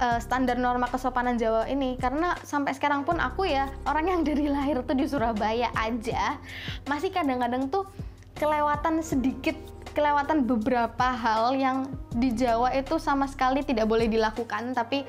[0.03, 1.94] uh, standar norma kesopanan Jawa ini.
[1.94, 6.42] Karena sampai sekarang pun aku ya orang yang dari lahir tuh di Surabaya aja
[6.90, 7.87] masih kadang-kadang tuh
[8.35, 9.55] kelewatan sedikit
[9.98, 14.70] kelewatan beberapa hal yang di Jawa itu sama sekali tidak boleh dilakukan.
[14.70, 15.03] Tapi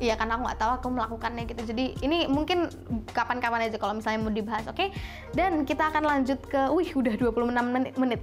[0.00, 1.62] Iya karena aku nggak tahu aku melakukannya gitu.
[1.68, 2.72] Jadi ini mungkin
[3.12, 4.80] kapan-kapan aja kalau misalnya mau dibahas, oke?
[4.80, 4.88] Okay?
[5.36, 7.36] Dan kita akan lanjut ke, wih udah 26
[7.68, 7.94] menit.
[8.00, 8.20] menit.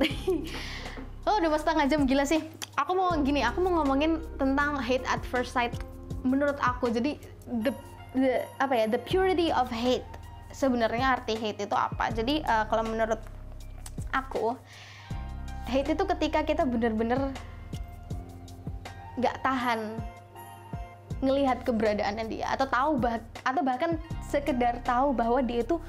[1.30, 2.42] oh udah setengah jam gila sih.
[2.82, 5.78] Aku mau gini, aku mau ngomongin tentang hate at first sight.
[6.26, 7.22] Menurut aku, jadi
[7.62, 7.70] the,
[8.18, 10.06] the apa ya the purity of hate.
[10.50, 12.10] Sebenarnya arti hate itu apa?
[12.10, 13.22] Jadi uh, kalau menurut
[14.18, 14.58] aku
[15.70, 17.30] hate itu ketika kita bener-bener
[19.22, 19.98] nggak tahan
[21.20, 23.98] ngelihat keberadaannya dia atau tahu bah atau bahkan
[24.30, 25.82] sekedar tahu bahwa dia itu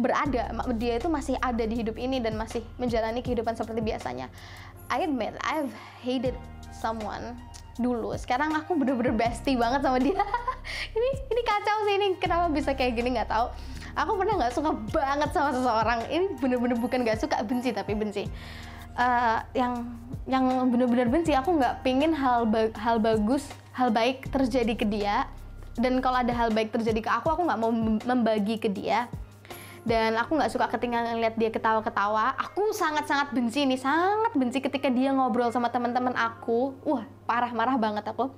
[0.00, 0.48] berada
[0.80, 4.32] dia itu masih ada di hidup ini dan masih menjalani kehidupan seperti biasanya.
[4.88, 6.36] I admit I've hated
[6.72, 7.36] someone
[7.76, 8.12] dulu.
[8.16, 10.20] Sekarang aku bener-bener bestie banget sama dia.
[10.96, 13.48] Ini ini kacau sih ini kenapa bisa kayak gini nggak tahu.
[13.96, 16.00] Aku pernah nggak suka banget sama seseorang.
[16.06, 18.28] Ini bener-bener bukan nggak suka benci tapi benci.
[18.92, 19.88] Uh, yang
[20.28, 22.44] yang bener-bener benci aku nggak pingin hal
[22.76, 25.28] hal bagus hal baik terjadi ke dia
[25.76, 27.72] dan kalau ada hal baik terjadi ke aku aku nggak mau
[28.04, 29.08] membagi ke dia.
[29.82, 32.38] Dan aku nggak suka ketinggalan ngeliat dia ketawa-ketawa.
[32.38, 36.78] Aku sangat-sangat benci nih sangat benci ketika dia ngobrol sama teman-teman aku.
[36.86, 38.30] Wah parah marah banget aku.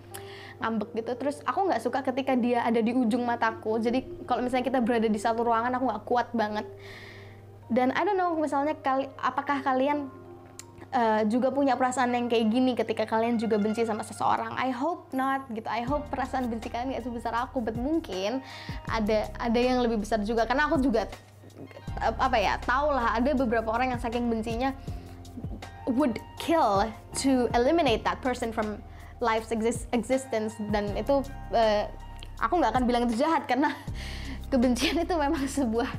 [0.62, 1.12] Ngambek gitu.
[1.20, 3.76] Terus aku nggak suka ketika dia ada di ujung mataku.
[3.76, 6.64] Jadi kalau misalnya kita berada di satu ruangan aku nggak kuat banget.
[7.68, 10.08] Dan I don't know misalnya kali apakah kalian
[10.94, 14.54] uh, juga punya perasaan yang kayak gini ketika kalian juga benci sama seseorang.
[14.54, 15.66] I hope not gitu.
[15.66, 18.40] I hope perasaan benci kalian gak sebesar aku, but mungkin
[18.88, 21.10] ada ada yang lebih besar juga karena aku juga
[22.02, 24.74] apa ya tahu lah ada beberapa orang yang saking bencinya
[25.86, 26.82] would kill
[27.14, 28.82] to eliminate that person from
[29.22, 31.22] life's exist existence dan itu
[31.54, 31.84] uh,
[32.42, 33.70] aku nggak akan bilang itu jahat karena
[34.52, 35.90] kebencian itu memang sebuah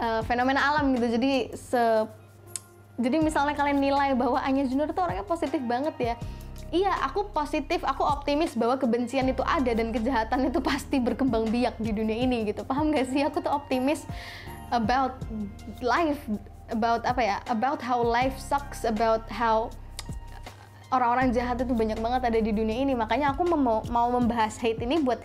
[0.00, 1.82] uh, fenomena alam gitu jadi se
[2.98, 6.14] jadi misalnya kalian nilai bahwa Anya Junior tuh orangnya positif banget ya.
[6.68, 11.78] Iya aku positif aku optimis bahwa kebencian itu ada dan kejahatan itu pasti berkembang biak
[11.80, 12.66] di dunia ini gitu.
[12.66, 13.24] Paham gak sih?
[13.24, 14.04] Aku tuh optimis
[14.74, 15.16] about
[15.80, 16.20] life
[16.68, 17.36] about apa ya?
[17.48, 19.72] About how life sucks about how
[20.92, 22.92] orang-orang jahat itu banyak banget ada di dunia ini.
[22.92, 25.22] Makanya aku mau mau membahas hate ini buat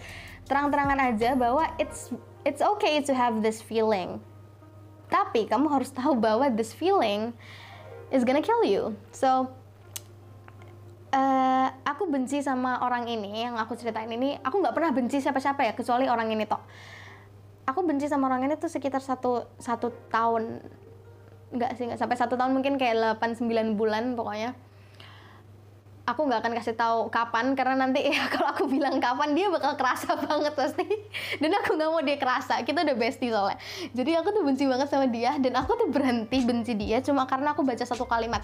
[0.48, 2.14] terang-terangan aja bahwa it's
[2.48, 4.24] it's okay to have this feeling.
[5.12, 7.36] Tapi kamu harus tahu bahwa this feeling
[8.13, 8.93] is gonna kill you.
[9.10, 9.49] So
[11.10, 14.38] uh, aku benci sama orang ini yang aku ceritain ini.
[14.45, 16.62] Aku nggak pernah benci siapa-siapa ya kecuali orang ini toh.
[17.65, 20.62] Aku benci sama orang ini tuh sekitar satu satu tahun
[21.54, 24.58] nggak sih nggak sampai satu tahun mungkin kayak 8 9 bulan pokoknya
[26.04, 29.80] aku nggak akan kasih tahu kapan karena nanti ya kalau aku bilang kapan dia bakal
[29.80, 30.86] kerasa banget pasti.
[31.39, 32.60] Dan aku nggak mau dia kerasa.
[32.63, 33.58] Kita udah bestie soalnya.
[33.96, 37.56] Jadi aku tuh benci banget sama dia dan aku tuh berhenti benci dia cuma karena
[37.56, 38.44] aku baca satu kalimat.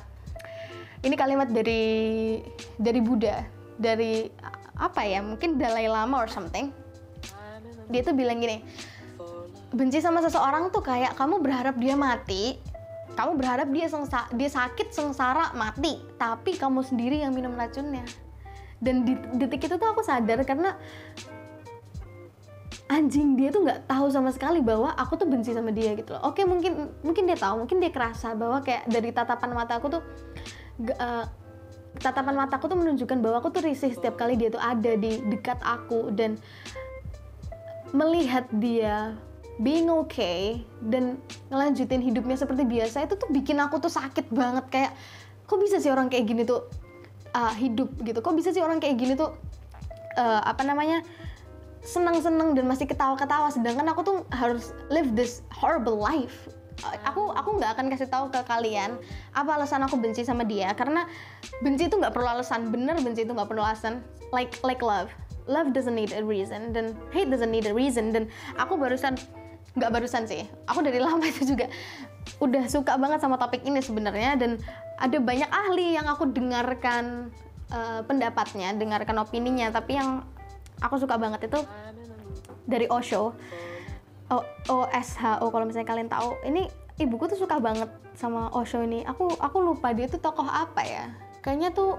[1.00, 2.40] Ini kalimat dari
[2.80, 3.44] dari Buddha.
[3.80, 4.28] Dari
[4.80, 6.72] apa ya mungkin Dalai Lama or something.
[7.90, 8.64] Dia tuh bilang gini
[9.70, 12.58] benci sama seseorang tuh kayak kamu berharap dia mati
[13.20, 16.00] kamu berharap dia sengsa dia sakit sengsara mati.
[16.16, 18.08] Tapi kamu sendiri yang minum racunnya.
[18.80, 20.80] Dan di detik itu tuh aku sadar karena
[22.88, 26.32] anjing dia tuh nggak tahu sama sekali bahwa aku tuh benci sama dia gitu loh.
[26.32, 30.02] Oke mungkin mungkin dia tahu mungkin dia kerasa bahwa kayak dari tatapan mata aku tuh
[30.96, 31.28] uh,
[32.00, 35.60] tatapan mataku tuh menunjukkan bahwa aku tuh risih setiap kali dia tuh ada di dekat
[35.60, 36.40] aku dan
[37.92, 39.20] melihat dia
[39.60, 41.20] being okay dan
[41.52, 44.66] ngelanjutin hidupnya seperti biasa itu tuh bikin aku tuh sakit banget.
[44.72, 44.92] Kayak
[45.44, 46.64] kok bisa sih orang kayak gini tuh
[47.36, 48.24] uh, hidup gitu?
[48.24, 49.36] Kok bisa sih orang kayak gini tuh
[50.16, 51.04] uh, apa namanya
[51.84, 53.52] senang-senang dan masih ketawa-ketawa?
[53.52, 56.48] Sedangkan aku tuh harus live this horrible life.
[57.04, 58.96] Aku aku nggak akan kasih tahu ke kalian
[59.36, 60.72] apa alasan aku benci sama dia.
[60.72, 61.04] Karena
[61.60, 64.00] benci itu nggak perlu alasan bener benci itu nggak perlu alasan
[64.32, 65.12] like like love.
[65.50, 68.16] Love doesn't need a reason dan hate doesn't need a reason.
[68.16, 69.20] Dan aku barusan
[69.80, 70.44] nggak barusan sih.
[70.68, 71.72] Aku dari lama itu juga
[72.44, 74.52] udah suka banget sama topik ini sebenarnya dan
[75.00, 77.32] ada banyak ahli yang aku dengarkan
[77.72, 79.72] uh, pendapatnya dengarkan opininya.
[79.72, 80.28] Tapi yang
[80.84, 81.60] aku suka banget itu
[82.68, 83.34] dari Osho.
[84.30, 84.38] O
[84.70, 86.38] OSHO kalau misalnya kalian tahu.
[86.46, 86.70] Ini
[87.02, 89.02] ibuku tuh suka banget sama Osho ini.
[89.08, 91.10] Aku aku lupa dia tuh tokoh apa ya.
[91.42, 91.98] Kayaknya tuh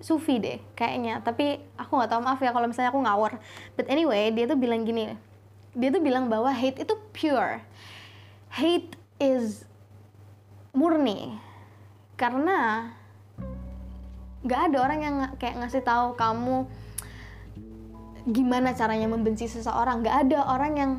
[0.00, 1.20] Sufi deh kayaknya.
[1.20, 3.36] Tapi aku nggak tahu maaf ya kalau misalnya aku ngawur.
[3.76, 5.31] But anyway dia tuh bilang gini
[5.72, 7.64] dia tuh bilang bahwa hate itu pure.
[8.52, 9.64] Hate is
[10.76, 11.40] murni.
[12.20, 12.92] Karena
[14.42, 16.66] nggak ada orang yang kayak ngasih tahu kamu
[18.28, 20.04] gimana caranya membenci seseorang.
[20.04, 20.92] Nggak ada orang yang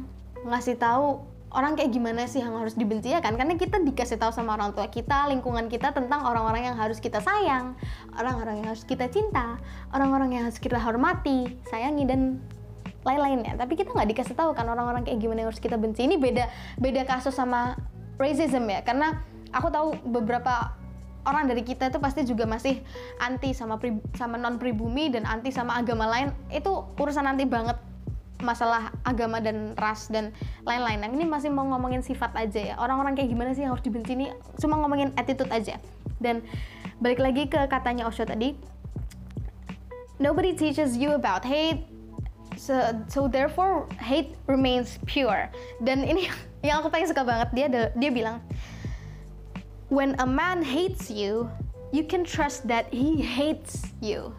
[0.43, 1.21] ngasih tahu
[1.53, 3.38] orang kayak gimana sih yang harus dibenci ya kan?
[3.38, 7.21] Karena kita dikasih tahu sama orang tua kita lingkungan kita tentang orang-orang yang harus kita
[7.21, 7.77] sayang
[8.17, 9.62] orang-orang yang harus kita cinta
[9.93, 12.41] orang-orang yang harus kita hormati sayangi dan
[13.03, 16.15] lain-lainnya tapi kita nggak dikasih tahu kan orang-orang kayak gimana yang harus kita benci ini
[16.15, 16.47] beda
[16.79, 17.75] beda kasus sama
[18.17, 20.73] racism ya karena aku tahu beberapa
[21.23, 22.83] orang dari kita itu pasti juga masih
[23.19, 27.79] anti sama pri, sama non pribumi dan anti sama agama lain itu urusan nanti banget
[28.43, 30.35] masalah agama dan ras dan
[30.67, 30.99] lain-lain.
[30.99, 32.75] Nah ini masih mau ngomongin sifat aja ya.
[32.75, 34.35] Orang-orang kayak gimana sih yang harus dibenci ini?
[34.59, 35.79] Cuma ngomongin attitude aja.
[36.19, 36.43] Dan
[36.99, 38.59] balik lagi ke katanya Osho tadi,
[40.19, 41.92] nobody teaches you about hate.
[42.57, 42.75] So,
[43.07, 45.49] so therefore hate remains pure.
[45.81, 46.29] Dan ini
[46.65, 48.39] yang aku paling suka banget dia dia bilang
[49.93, 51.49] when a man hates you,
[51.93, 54.33] you can trust that he hates you.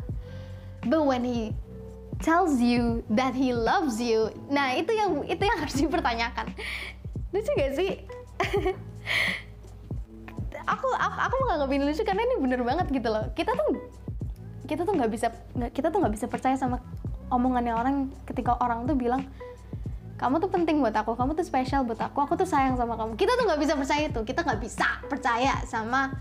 [0.85, 1.55] But when he
[2.21, 6.51] tells you that he loves you, nah itu yang itu yang harus dipertanyakan.
[7.31, 8.03] Lucu gak sih?
[10.75, 13.25] aku aku, aku menganggap ini lucu karena ini bener banget gitu loh.
[13.33, 13.79] Kita tuh
[14.65, 15.29] kita tuh nggak bisa
[15.77, 16.81] kita tuh nggak bisa percaya sama
[17.35, 19.27] omongannya orang ketika orang tuh bilang
[20.15, 23.19] kamu tuh penting buat aku, kamu tuh spesial buat aku, aku tuh sayang sama kamu.
[23.19, 26.15] Kita tuh nggak bisa percaya itu, kita nggak bisa percaya sama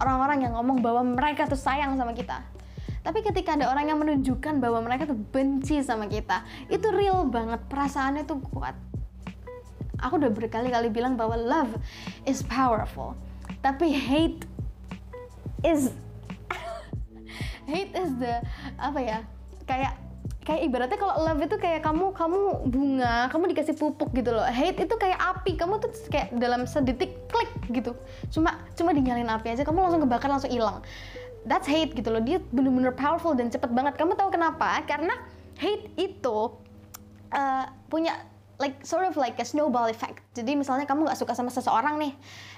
[0.00, 2.40] orang-orang yang ngomong bahwa mereka tuh sayang sama kita.
[3.04, 7.60] Tapi ketika ada orang yang menunjukkan bahwa mereka tuh benci sama kita, itu real banget,
[7.68, 8.74] perasaannya tuh kuat.
[10.00, 11.76] Aku udah berkali-kali bilang bahwa love
[12.24, 13.12] is powerful,
[13.60, 14.46] tapi hate
[15.66, 15.92] is
[17.70, 18.40] hate is the
[18.78, 19.18] apa ya
[19.66, 20.07] kayak
[20.48, 22.40] kayak ibaratnya kalau love itu kayak kamu kamu
[22.72, 24.48] bunga kamu dikasih pupuk gitu loh.
[24.48, 25.60] Hate itu kayak api.
[25.60, 27.92] Kamu tuh kayak dalam sedetik klik gitu.
[28.32, 30.80] Cuma cuma dinyalin api aja kamu langsung kebakar langsung hilang.
[31.44, 32.24] That's hate gitu loh.
[32.24, 34.00] Dia bener-bener powerful dan cepet banget.
[34.00, 34.80] Kamu tahu kenapa?
[34.88, 35.12] Karena
[35.60, 36.56] hate itu
[37.36, 38.24] uh, punya
[38.56, 40.24] like sort of like a snowball effect.
[40.32, 42.12] Jadi misalnya kamu nggak suka sama seseorang nih,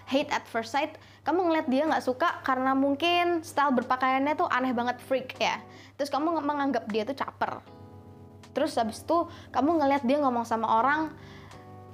[0.09, 0.97] hate at first sight,
[1.29, 5.61] kamu ngeliat dia nggak suka karena mungkin style berpakaiannya tuh aneh banget freak ya.
[6.01, 7.80] Terus kamu menganggap dia tuh caper
[8.53, 11.13] terus habis itu kamu ngelihat dia ngomong sama orang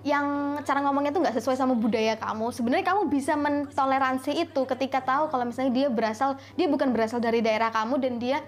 [0.07, 2.55] yang cara ngomongnya tuh nggak sesuai sama budaya kamu.
[2.55, 7.43] Sebenarnya kamu bisa mentoleransi itu ketika tahu kalau misalnya dia berasal dia bukan berasal dari
[7.43, 8.39] daerah kamu dan dia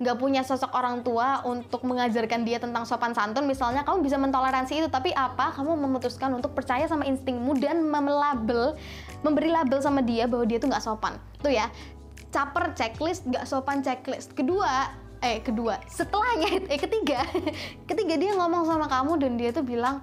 [0.00, 3.44] nggak punya sosok orang tua untuk mengajarkan dia tentang sopan santun.
[3.44, 5.52] Misalnya kamu bisa mentoleransi itu tapi apa?
[5.52, 8.72] Kamu memutuskan untuk percaya sama instingmu dan melabel
[9.20, 11.20] memberi label sama dia bahwa dia tuh nggak sopan.
[11.44, 11.68] Tuh ya
[12.32, 14.32] caper checklist nggak sopan checklist.
[14.32, 15.78] Kedua eh kedua.
[15.86, 17.22] Setelahnya eh ketiga.
[17.88, 20.02] Ketiga dia ngomong sama kamu dan dia tuh bilang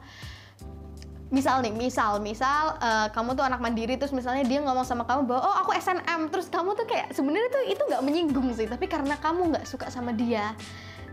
[1.29, 5.29] misal nih misal misal uh, kamu tuh anak mandiri terus misalnya dia ngomong sama kamu
[5.29, 8.89] bahwa oh aku SNM terus kamu tuh kayak sebenarnya tuh itu nggak menyinggung sih tapi
[8.89, 10.57] karena kamu nggak suka sama dia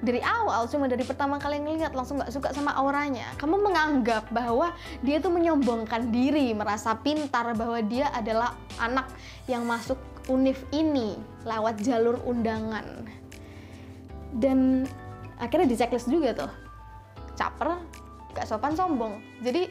[0.01, 4.73] dari awal cuma dari pertama kali ngeliat langsung nggak suka sama auranya kamu menganggap bahwa
[5.05, 9.09] dia tuh menyombongkan diri merasa pintar bahwa dia adalah anak
[9.49, 10.01] yang masuk
[10.33, 13.05] univ ini lewat jalur undangan
[14.37, 14.85] dan
[15.41, 16.51] akhirnya di checklist juga tuh.
[17.37, 17.77] Caper
[18.37, 19.21] gak sopan sombong.
[19.41, 19.69] Jadi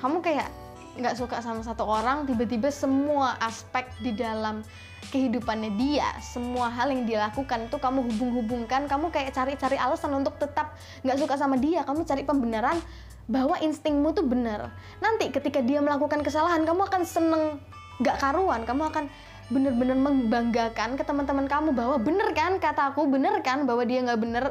[0.00, 0.48] kamu kayak
[0.96, 4.64] nggak suka sama satu orang tiba-tiba semua aspek di dalam
[5.12, 10.40] kehidupannya dia semua hal yang dia lakukan itu kamu hubung-hubungkan kamu kayak cari-cari alasan untuk
[10.40, 10.72] tetap
[11.04, 11.84] nggak suka sama dia.
[11.84, 12.80] Kamu cari pembenaran
[13.28, 14.72] bahwa instingmu tuh benar.
[15.04, 17.60] Nanti ketika dia melakukan kesalahan kamu akan seneng
[17.96, 19.04] nggak karuan kamu akan
[19.46, 24.44] bener-bener membanggakan ke teman-teman kamu bahwa bener kan kataku bener kan bahwa dia nggak bener.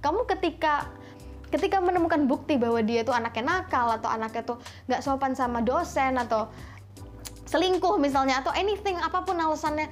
[0.00, 0.88] Kamu ketika
[1.48, 6.16] ketika menemukan bukti bahwa dia tuh anaknya nakal atau anaknya tuh nggak sopan sama dosen
[6.20, 6.52] atau
[7.48, 9.88] selingkuh misalnya atau anything apa pun alasannya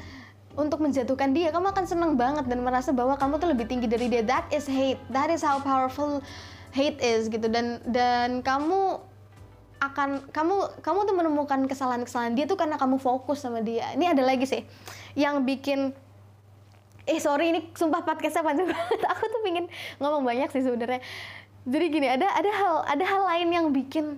[0.57, 4.09] untuk menjatuhkan dia kamu akan seneng banget dan merasa bahwa kamu tuh lebih tinggi dari
[4.09, 4.25] dia.
[4.25, 5.01] That is hate.
[5.13, 6.25] That is how powerful
[6.73, 7.45] hate is gitu.
[7.49, 9.01] Dan dan kamu
[9.77, 13.93] akan kamu kamu tuh menemukan kesalahan-kesalahan dia tuh karena kamu fokus sama dia.
[13.93, 14.63] Ini ada lagi sih
[15.17, 15.93] yang bikin
[17.07, 19.01] eh sorry ini sumpah podcastnya panjang banget.
[19.05, 19.67] Aku tuh pingin
[20.01, 21.05] ngomong banyak sih sebenarnya.
[21.67, 24.17] Jadi gini ada ada hal ada hal lain yang bikin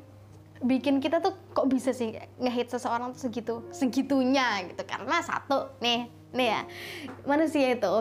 [0.58, 4.82] bikin kita tuh kok bisa sih ngehit seseorang tuh segitu segitunya gitu.
[4.86, 6.60] Karena satu nih nih ya
[7.24, 7.92] manusia itu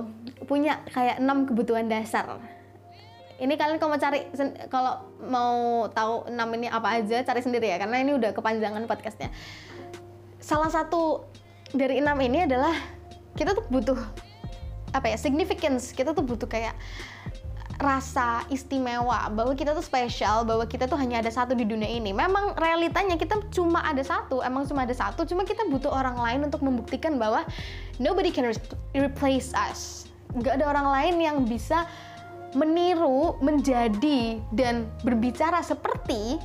[0.45, 2.37] punya kayak enam kebutuhan dasar
[3.37, 4.19] ini kalian kalau mau cari
[4.73, 9.29] kalau mau tahu enam ini apa aja cari sendiri ya karena ini udah kepanjangan podcastnya.
[10.41, 11.21] Salah satu
[11.69, 12.73] dari enam ini adalah
[13.37, 13.99] kita tuh butuh
[14.93, 15.93] apa ya significance.
[15.93, 16.73] Kita tuh butuh kayak
[17.77, 22.09] rasa istimewa bahwa kita tuh spesial bahwa kita tuh hanya ada satu di dunia ini.
[22.09, 26.49] Memang realitanya kita cuma ada satu emang cuma ada satu cuma kita butuh orang lain
[26.49, 27.45] untuk membuktikan bahwa
[28.01, 28.49] nobody can
[28.97, 30.09] replace us.
[30.41, 31.85] Gak ada orang lain yang bisa
[32.55, 36.39] meniru menjadi dan berbicara seperti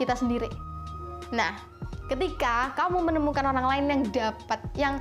[0.00, 0.48] kita sendiri
[1.32, 1.56] nah
[2.08, 4.94] ketika kamu menemukan orang lain yang dapat yang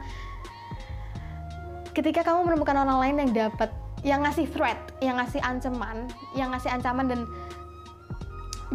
[1.92, 3.72] ketika kamu menemukan orang lain yang dapat
[4.02, 7.22] yang ngasih threat, yang ngasih ancaman, yang ngasih ancaman dan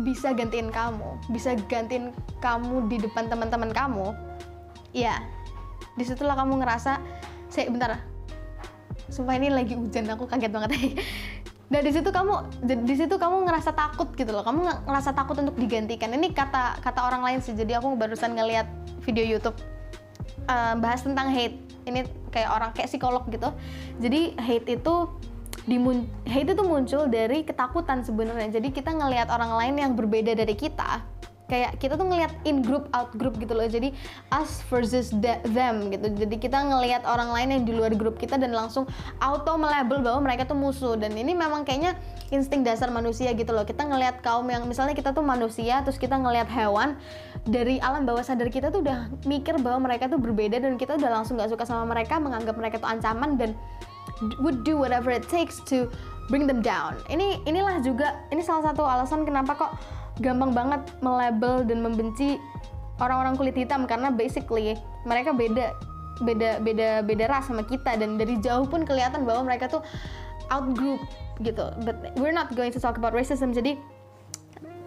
[0.06, 4.14] bisa gantiin kamu, bisa gantiin kamu di depan teman-teman kamu,
[4.94, 5.18] ya
[5.98, 7.02] di situlah kamu ngerasa,
[7.50, 7.98] saya bentar,
[9.10, 10.70] sumpah ini lagi hujan, aku kaget banget.
[11.66, 15.58] Nah di situ kamu, di situ kamu ngerasa takut gitu loh, kamu ngerasa takut untuk
[15.58, 16.14] digantikan.
[16.14, 18.70] Ini kata kata orang lain sih, jadi aku barusan ngeliat
[19.02, 19.58] video YouTube
[20.46, 21.58] uh, bahas tentang hate.
[21.86, 22.06] Ini
[22.36, 23.48] kayak orang kayak psikolog gitu
[23.96, 24.94] jadi hate itu
[25.64, 25.80] di
[26.28, 31.00] hate itu muncul dari ketakutan sebenarnya jadi kita ngelihat orang lain yang berbeda dari kita
[31.46, 33.66] kayak kita tuh ngelihat in group out group gitu loh.
[33.66, 33.94] Jadi
[34.34, 35.14] us versus
[35.46, 36.06] them gitu.
[36.12, 38.84] Jadi kita ngelihat orang lain yang di luar grup kita dan langsung
[39.22, 40.98] auto melabel bahwa mereka tuh musuh.
[40.98, 41.98] Dan ini memang kayaknya
[42.34, 43.62] insting dasar manusia gitu loh.
[43.62, 46.98] Kita ngelihat kaum yang misalnya kita tuh manusia terus kita ngelihat hewan
[47.46, 51.22] dari alam bawah sadar kita tuh udah mikir bahwa mereka tuh berbeda dan kita udah
[51.22, 53.54] langsung gak suka sama mereka menganggap mereka tuh ancaman dan
[54.42, 55.86] would do whatever it takes to
[56.26, 56.98] bring them down.
[57.06, 59.72] Ini inilah juga ini salah satu alasan kenapa kok
[60.20, 62.40] gampang banget melabel dan membenci
[62.96, 65.76] orang-orang kulit hitam karena basically mereka beda
[66.24, 69.84] beda beda beda ras sama kita dan dari jauh pun kelihatan bahwa mereka tuh
[70.48, 71.00] out group
[71.44, 71.68] gitu.
[71.84, 73.52] But we're not going to talk about racism.
[73.52, 73.76] Jadi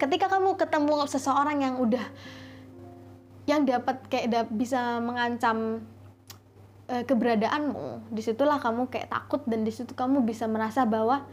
[0.00, 2.02] ketika kamu ketemu seseorang yang udah
[3.46, 5.84] yang dapat kayak da bisa mengancam
[6.88, 11.26] uh, keberadaanmu di situlah kamu kayak takut dan di situ kamu bisa merasa bahwa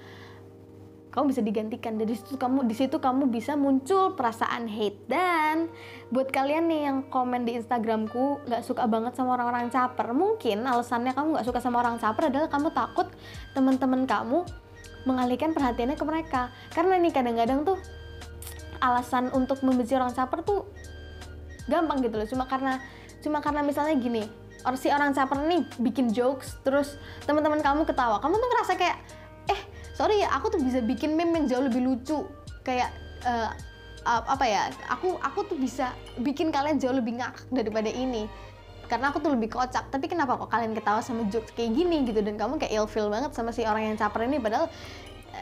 [1.18, 1.97] kamu bisa digantikan.
[1.97, 5.01] Dari situ kamu di situ kamu bisa muncul perasaan hate.
[5.09, 5.65] Dan
[6.13, 11.18] buat kalian nih yang komen di Instagramku nggak suka banget sama orang-orang caper mungkin alasannya
[11.18, 13.09] kamu nggak suka sama orang caper adalah kamu takut
[13.57, 14.45] teman-teman kamu
[15.09, 16.53] mengalihkan perhatiannya ke mereka.
[16.70, 17.82] Karena nih kadang-kadang tuh
[18.78, 20.70] alasan untuk membenci orang caper tuh
[21.65, 22.30] gampang gitu loh.
[22.30, 22.78] Cuma karena
[23.26, 24.22] cuma karena misalnya gini
[24.61, 28.22] orang si orang caper nih bikin jokes terus teman-teman kamu ketawa.
[28.22, 29.16] Kamu tuh ngerasa kayak
[29.98, 32.22] sorry ya aku tuh bisa bikin meme yang jauh lebih lucu.
[32.62, 32.93] Kayak
[33.26, 33.50] uh,
[34.06, 35.91] apa ya aku aku tuh bisa
[36.22, 38.30] bikin kalian jauh lebih ngakak daripada ini.
[38.86, 39.89] Karena aku tuh lebih kocak.
[39.89, 42.24] Tapi kenapa kok kalian ketawa sama jokes kayak gini gitu?
[42.24, 44.72] Dan kamu kayak ilfeel banget sama si orang yang caper ini padahal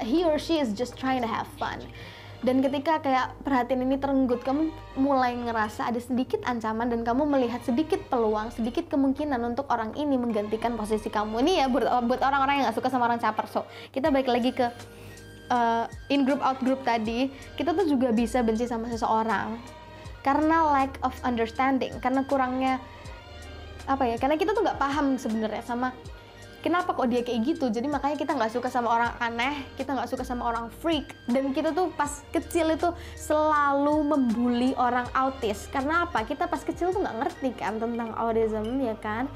[0.01, 1.79] he or she is just trying to have fun
[2.45, 4.69] dan ketika kayak perhatian ini terenggut kamu
[5.01, 10.13] mulai ngerasa ada sedikit ancaman dan kamu melihat sedikit peluang sedikit kemungkinan untuk orang ini
[10.13, 11.41] menggantikan posisi kamu.
[11.41, 13.49] Ini ya buat orang-orang yang gak suka sama orang caper.
[13.49, 14.69] So kita balik lagi ke
[15.49, 17.33] uh, in group out group tadi.
[17.57, 19.57] Kita tuh juga bisa benci sama seseorang
[20.21, 22.81] karena lack of understanding karena kurangnya
[23.85, 25.93] apa ya karena kita tuh nggak paham sebenarnya sama
[26.65, 27.69] kenapa kok dia kayak gitu?
[27.69, 31.13] Jadi makanya kita nggak suka sama orang aneh kita nggak suka sama orang freak.
[31.29, 35.69] Dan kita tuh pas kecil itu selalu membuli orang autis.
[35.69, 36.25] Karena apa?
[36.25, 39.29] Kita pas kecil tuh nggak ngerti kan tentang autism ya kan?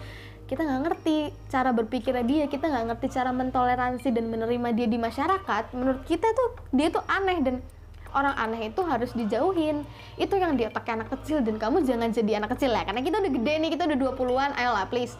[0.50, 4.98] Kita nggak ngerti cara berpikirnya dia kita nggak ngerti cara mentoleransi dan menerima dia di
[4.98, 5.78] masyarakat.
[5.78, 7.62] Menurut kita tuh dia tuh aneh dan
[8.18, 9.86] orang aneh itu harus dijauhin.
[10.18, 13.22] Itu yang dia pakai anak kecil dan kamu jangan jadi anak kecil ya karena kita
[13.22, 15.14] udah gede nih kita udah 20-an ayolah please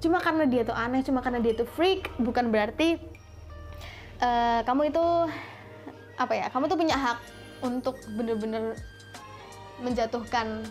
[0.00, 2.96] cuma karena dia tuh aneh cuma karena dia tuh freak bukan berarti
[4.24, 5.04] uh, kamu itu
[6.16, 7.18] apa ya kamu tuh punya hak
[7.60, 8.76] untuk bener-bener
[9.80, 10.64] menjatuhkan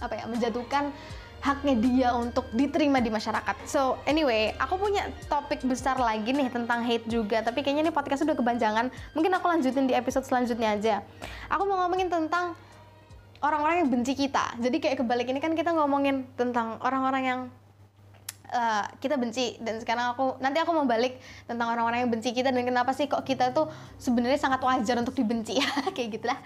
[0.00, 0.92] apa ya menjatuhkan
[1.40, 3.64] haknya dia untuk diterima di masyarakat.
[3.64, 7.40] So anyway, aku punya topik besar lagi nih tentang hate juga.
[7.40, 8.92] Tapi kayaknya ini podcast udah kepanjangan.
[9.16, 10.94] Mungkin aku lanjutin di episode selanjutnya aja.
[11.48, 12.52] Aku mau ngomongin tentang
[13.40, 14.52] orang-orang yang benci kita.
[14.60, 17.40] Jadi kayak kebalik ini kan kita ngomongin tentang orang-orang yang
[18.52, 19.56] uh, kita benci.
[19.62, 23.06] Dan sekarang aku nanti aku mau balik tentang orang-orang yang benci kita dan kenapa sih
[23.06, 25.58] kok kita tuh sebenarnya sangat wajar untuk dibenci
[25.96, 26.38] kayak gitulah.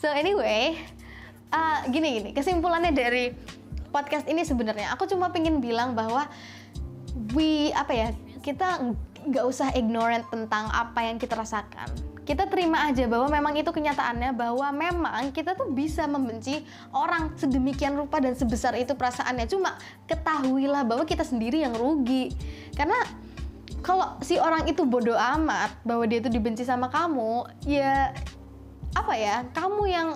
[0.00, 0.80] So anyway,
[1.52, 2.30] uh, gini gini.
[2.32, 3.32] Kesimpulannya dari
[3.90, 6.30] podcast ini sebenarnya aku cuma pengen bilang bahwa
[7.34, 8.08] we apa ya
[8.40, 8.80] kita
[9.26, 11.90] nggak usah ignorant tentang apa yang kita rasakan
[12.24, 16.62] kita terima aja bahwa memang itu kenyataannya bahwa memang kita tuh bisa membenci
[16.92, 19.48] orang sedemikian rupa dan sebesar itu perasaannya.
[19.48, 22.30] Cuma ketahuilah bahwa kita sendiri yang rugi.
[22.76, 22.96] Karena
[23.80, 28.12] kalau si orang itu bodoh amat bahwa dia itu dibenci sama kamu ya
[28.92, 30.08] apa ya kamu yang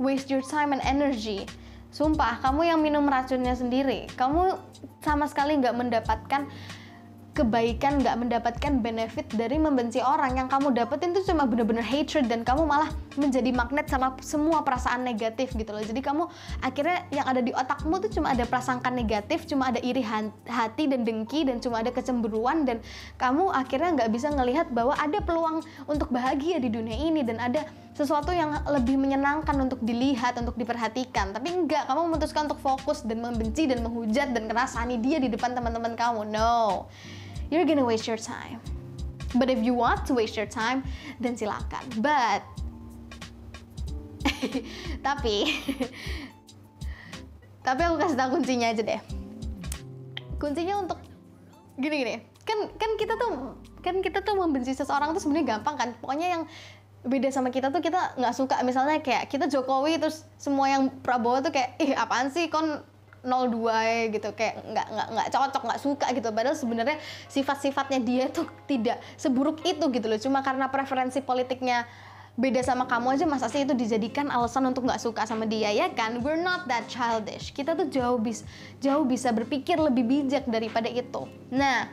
[0.00, 1.44] waste your time and energy.
[1.90, 4.06] Sumpah, kamu yang minum racunnya sendiri.
[4.14, 4.54] Kamu
[5.02, 6.46] sama sekali nggak mendapatkan
[7.32, 10.36] kebaikan nggak mendapatkan benefit dari membenci orang.
[10.36, 15.06] Yang kamu dapetin itu cuma bener-bener hatred dan kamu malah menjadi magnet sama semua perasaan
[15.06, 15.82] negatif gitu loh.
[15.82, 16.26] Jadi kamu
[16.60, 20.02] akhirnya yang ada di otakmu tuh cuma ada prasangka negatif cuma ada iri
[20.46, 22.78] hati dan dengki dan cuma ada kecemburuan dan
[23.16, 27.66] kamu akhirnya nggak bisa ngelihat bahwa ada peluang untuk bahagia di dunia ini dan ada
[27.94, 31.36] sesuatu yang lebih menyenangkan untuk dilihat, untuk diperhatikan.
[31.36, 35.52] Tapi enggak, kamu memutuskan untuk fokus dan membenci dan menghujat dan kerasani dia di depan
[35.52, 36.30] teman-teman kamu.
[36.30, 36.88] No
[37.50, 38.62] you're gonna waste your time.
[39.34, 40.86] But if you want to waste your time,
[41.18, 41.82] then silakan.
[41.98, 42.46] But
[45.06, 45.46] tapi
[47.66, 49.00] tapi aku kasih tahu kuncinya aja deh.
[50.38, 50.98] Kuncinya untuk
[51.78, 52.14] gini gini.
[52.46, 55.88] Kan kan kita tuh kan kita tuh membenci seseorang tuh sebenarnya gampang kan.
[56.02, 56.42] Pokoknya yang
[57.00, 58.60] beda sama kita tuh kita nggak suka.
[58.60, 62.52] Misalnya kayak kita Jokowi terus semua yang Prabowo tuh kayak ih apaan sih?
[62.52, 62.84] Kon
[63.24, 64.28] 02 ya gitu.
[64.36, 66.28] Kayak nggak nggak nggak cocok nggak suka gitu.
[66.28, 66.96] Padahal sebenarnya
[67.32, 70.20] sifat-sifatnya dia tuh tidak seburuk itu gitu loh.
[70.20, 71.88] Cuma karena preferensi politiknya
[72.40, 75.88] beda sama kamu aja masa sih itu dijadikan alasan untuk nggak suka sama dia ya
[75.92, 76.20] kan?
[76.20, 77.52] We're not that childish.
[77.56, 78.44] Kita tuh jauh bis
[78.80, 81.24] jauh bisa berpikir lebih bijak daripada itu.
[81.48, 81.88] Nah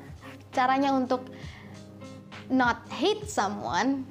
[0.52, 1.28] caranya untuk
[2.48, 4.08] not hate someone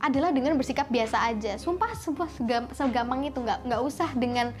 [0.00, 1.60] adalah dengan bersikap biasa aja.
[1.60, 2.26] Sumpah sumpah
[2.72, 3.38] segampang itu.
[3.38, 4.56] Nggak nggak usah dengan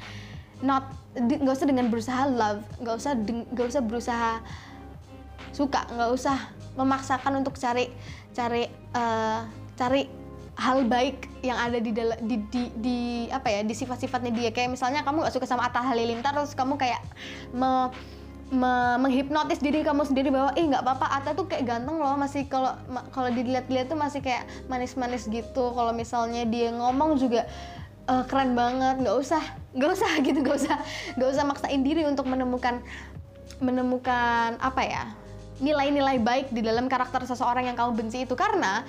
[0.60, 2.62] not nggak usah dengan berusaha love.
[2.84, 3.12] Nggak usah
[3.56, 4.32] nggak usah berusaha
[5.56, 5.80] suka.
[5.90, 6.36] Nggak usah
[6.76, 7.88] memaksakan untuk cari
[8.36, 10.06] cari uh, cari
[10.60, 12.98] hal baik yang ada di di, di, di
[13.32, 14.50] apa ya di sifat-sifatnya dia.
[14.52, 17.00] Kayak misalnya kamu gak suka sama Atta Halilintar terus kamu kayak
[17.56, 17.88] me,
[18.50, 22.50] me, menghipnotis diri kamu sendiri bahwa ih nggak apa-apa Atta tuh kayak ganteng loh masih
[22.50, 22.74] kalau
[23.14, 25.70] kalau dilihat-lihat tuh masih kayak manis-manis gitu.
[25.70, 27.46] Kalau misalnya dia ngomong juga
[28.10, 28.98] uh, keren banget.
[29.00, 30.76] Nggak usah nggak usah gitu nggak usah
[31.14, 32.82] nggak usah maksain diri untuk menemukan
[33.62, 35.04] menemukan apa ya
[35.60, 38.34] nilai-nilai baik di dalam karakter seseorang yang kamu benci itu.
[38.34, 38.82] Karena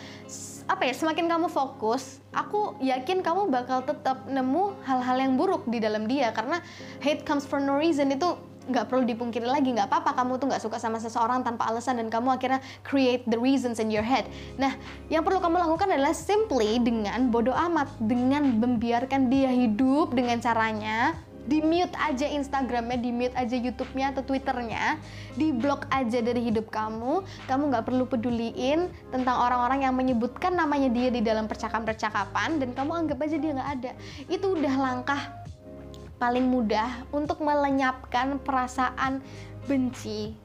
[0.65, 5.77] apa ya semakin kamu fokus aku yakin kamu bakal tetap nemu hal-hal yang buruk di
[5.77, 6.33] dalam dia.
[6.33, 6.63] Karena
[7.03, 8.09] hate comes for no reason.
[8.09, 11.99] Itu nggak perlu dipungkiri lagi nggak apa-apa kamu tuh nggak suka sama seseorang tanpa alasan
[11.99, 14.73] dan kamu akhirnya create the reasons in your head nah
[15.11, 21.19] yang perlu kamu lakukan adalah simply dengan bodoh amat dengan membiarkan dia hidup dengan caranya
[21.41, 25.01] di mute aja Instagramnya, di mute aja YouTube-nya atau Twitternya,
[25.33, 27.25] di blok aja dari hidup kamu.
[27.49, 32.91] Kamu nggak perlu peduliin tentang orang-orang yang menyebutkan namanya dia di dalam percakapan-percakapan dan kamu
[32.93, 33.91] anggap aja dia nggak ada.
[34.29, 35.40] Itu udah langkah
[36.21, 39.25] paling mudah untuk melenyapkan perasaan
[39.65, 40.37] benci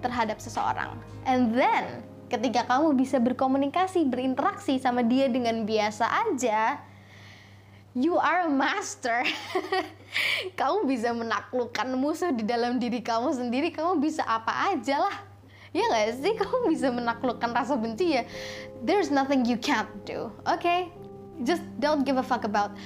[0.00, 0.96] terhadap seseorang.
[1.28, 2.00] And then,
[2.32, 6.80] ketika kamu bisa berkomunikasi, berinteraksi sama dia dengan biasa aja,
[7.92, 9.28] you are a master.
[10.60, 15.16] kamu bisa menaklukkan musuh di dalam diri kamu sendiri, kamu bisa apa aja lah.
[15.74, 16.38] Ya gak sih?
[16.38, 18.22] Kamu bisa menaklukkan rasa benci ya.
[18.86, 20.30] There's nothing you can't do.
[20.46, 20.94] Okay?
[21.42, 22.78] Just don't give a fuck about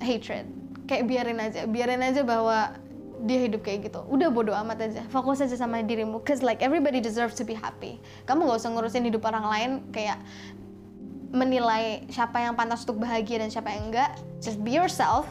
[0.00, 0.59] hatred
[0.90, 2.74] kayak biarin aja biarin aja bahwa
[3.22, 4.00] dia hidup kayak gitu.
[4.08, 6.18] Udah bodoh amat aja fokus aja sama dirimu.
[6.24, 8.02] Cause like everybody deserves to be happy.
[8.26, 10.18] Kamu gak usah ngurusin hidup orang lain kayak
[11.30, 14.18] menilai siapa yang pantas untuk bahagia dan siapa yang enggak.
[14.42, 15.30] Just be yourself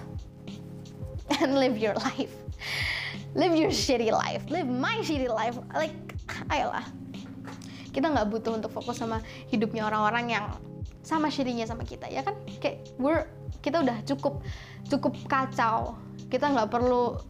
[1.44, 2.32] and live your life.
[3.34, 4.46] Live your shitty life.
[4.48, 5.58] Live my shitty life.
[5.74, 5.98] Like
[6.54, 6.86] ayolah.
[7.90, 10.46] Kita nggak butuh untuk fokus sama hidupnya orang-orang yang
[11.02, 12.38] sama shitty sama kita ya kan?
[12.62, 13.26] Kayak we're
[13.60, 14.40] kita udah cukup
[14.90, 15.96] cukup kacau
[16.28, 17.22] kita nggak perlu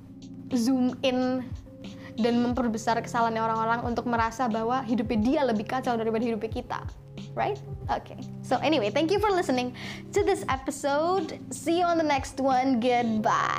[0.55, 1.45] zoom in
[2.19, 6.81] dan memperbesar kesalahannya orang-orang untuk merasa bahwa hidupnya dia lebih kacau daripada hidupnya kita
[7.35, 7.59] right?
[7.89, 8.19] Okay.
[8.41, 9.75] So anyway, thank you for listening
[10.11, 11.39] to this episode.
[11.53, 12.79] See you on the next one.
[12.79, 13.47] Goodbye.